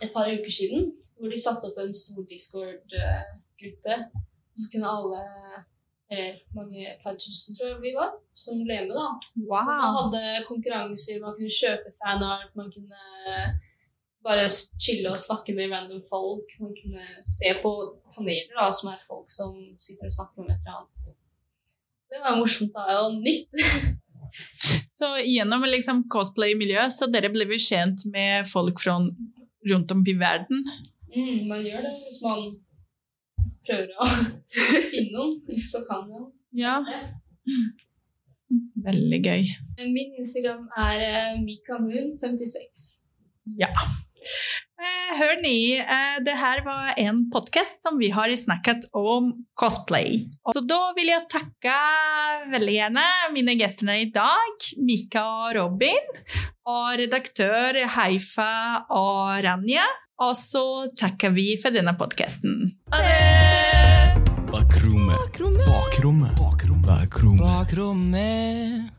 et 0.05 0.13
par 0.15 0.31
uker 0.31 0.53
siden, 0.53 0.93
hvor 1.19 1.33
de 1.33 1.41
satte 1.41 1.73
opp 1.73 1.81
en 1.83 1.97
stor 1.97 2.23
Discord-gruppe. 2.31 3.99
Så 4.57 4.71
kunne 4.73 4.93
alle, 4.93 5.25
mange 6.55 6.87
par 7.03 7.17
tusen 7.19 7.57
tror 7.57 7.73
jeg 7.73 7.83
vi 7.83 7.93
var, 7.97 8.13
som 8.39 8.61
ble 8.63 8.79
med, 8.87 8.95
da. 8.95 9.09
Man 9.51 9.71
hadde 9.99 10.23
konkurranser, 10.47 11.19
man 11.23 11.35
kunne 11.35 11.51
kjøpe 11.51 11.95
fanart, 11.99 12.53
man 12.59 12.71
kunne 12.71 13.01
bare 14.27 14.47
chille 14.83 15.11
og 15.11 15.21
snakke 15.21 15.55
med 15.55 15.71
random 15.73 16.03
folk. 16.11 16.51
Man 16.63 16.75
kunne 16.79 17.07
se 17.27 17.53
på 17.63 17.73
paneler 18.15 18.55
da, 18.59 18.71
som 18.75 18.91
er 18.93 19.07
folk 19.07 19.31
som 19.33 19.55
sitter 19.83 20.09
og 20.09 20.17
snakker 20.19 20.43
om 20.43 20.51
et 20.51 20.59
eller 20.63 20.81
annet. 20.81 21.07
Så 22.03 22.15
det 22.15 22.23
var 22.25 22.39
morsomt 22.41 22.75
da, 22.75 22.99
og 23.05 23.21
nytt. 23.23 23.51
Så 24.97 25.07
gjennom 25.23 25.63
liksom 25.69 26.07
cosplay-miljøet, 26.13 26.93
så 26.93 27.07
dere 27.13 27.29
ble 27.33 27.45
jo 27.51 27.59
kjent 27.61 28.03
med 28.11 28.49
folk 28.49 28.81
fra 28.83 28.97
rundt 29.71 29.93
om 29.93 30.03
i 30.09 30.15
verden? 30.19 30.65
Mm, 31.13 31.47
man 31.51 31.63
gjør 31.65 31.85
det 31.85 31.93
hvis 32.03 32.19
man 32.25 32.43
prøver 33.67 33.95
å 33.99 34.09
finne 34.93 35.13
noen, 35.15 35.63
så 35.63 35.85
kan 35.89 36.07
man. 36.11 36.29
Ja. 36.57 36.81
Veldig 38.87 39.21
gøy. 39.25 39.49
Min 39.91 40.19
Instagram 40.21 40.69
er 40.79 41.03
eh, 41.07 41.39
mikamoon56. 41.43 42.87
Ja. 43.59 43.71
Eh, 44.77 45.13
hør 45.17 45.39
ni, 45.41 45.79
eh, 45.81 46.17
det 46.21 46.35
her 46.37 46.61
var 46.67 46.93
en 47.01 47.23
podcast 47.33 47.81
som 47.83 47.97
vi 47.99 48.11
har 48.13 48.29
snakket 48.37 48.85
om 48.93 49.31
cosplay. 49.59 50.27
Så 50.53 50.61
da 50.69 50.93
vil 50.99 51.09
jeg 51.15 51.25
takke 51.33 51.77
veldig 52.53 52.75
gjerne 52.75 53.05
mine 53.33 53.57
gjester 53.57 53.89
i 53.95 54.11
dag, 54.13 54.69
Mika 54.85 55.25
og 55.25 55.55
Robin, 55.57 56.11
og 56.69 56.99
redaktør 57.01 57.81
Haifa 57.97 58.87
og 58.93 59.41
Ranja. 59.47 59.87
Og 60.17 60.33
så 60.41 60.89
takker 60.97 61.35
vi 61.37 61.51
for 61.61 61.75
denne 61.77 61.93
podcasten. 61.99 62.71
Ha 62.95 63.03
det! 63.05 64.23
Bakrommet. 64.49 65.17
Bakrommet. 65.19 65.67
Bakrommet. 65.69 66.39
Bakrommet. 66.87 67.43
Bakrommet. 67.43 68.96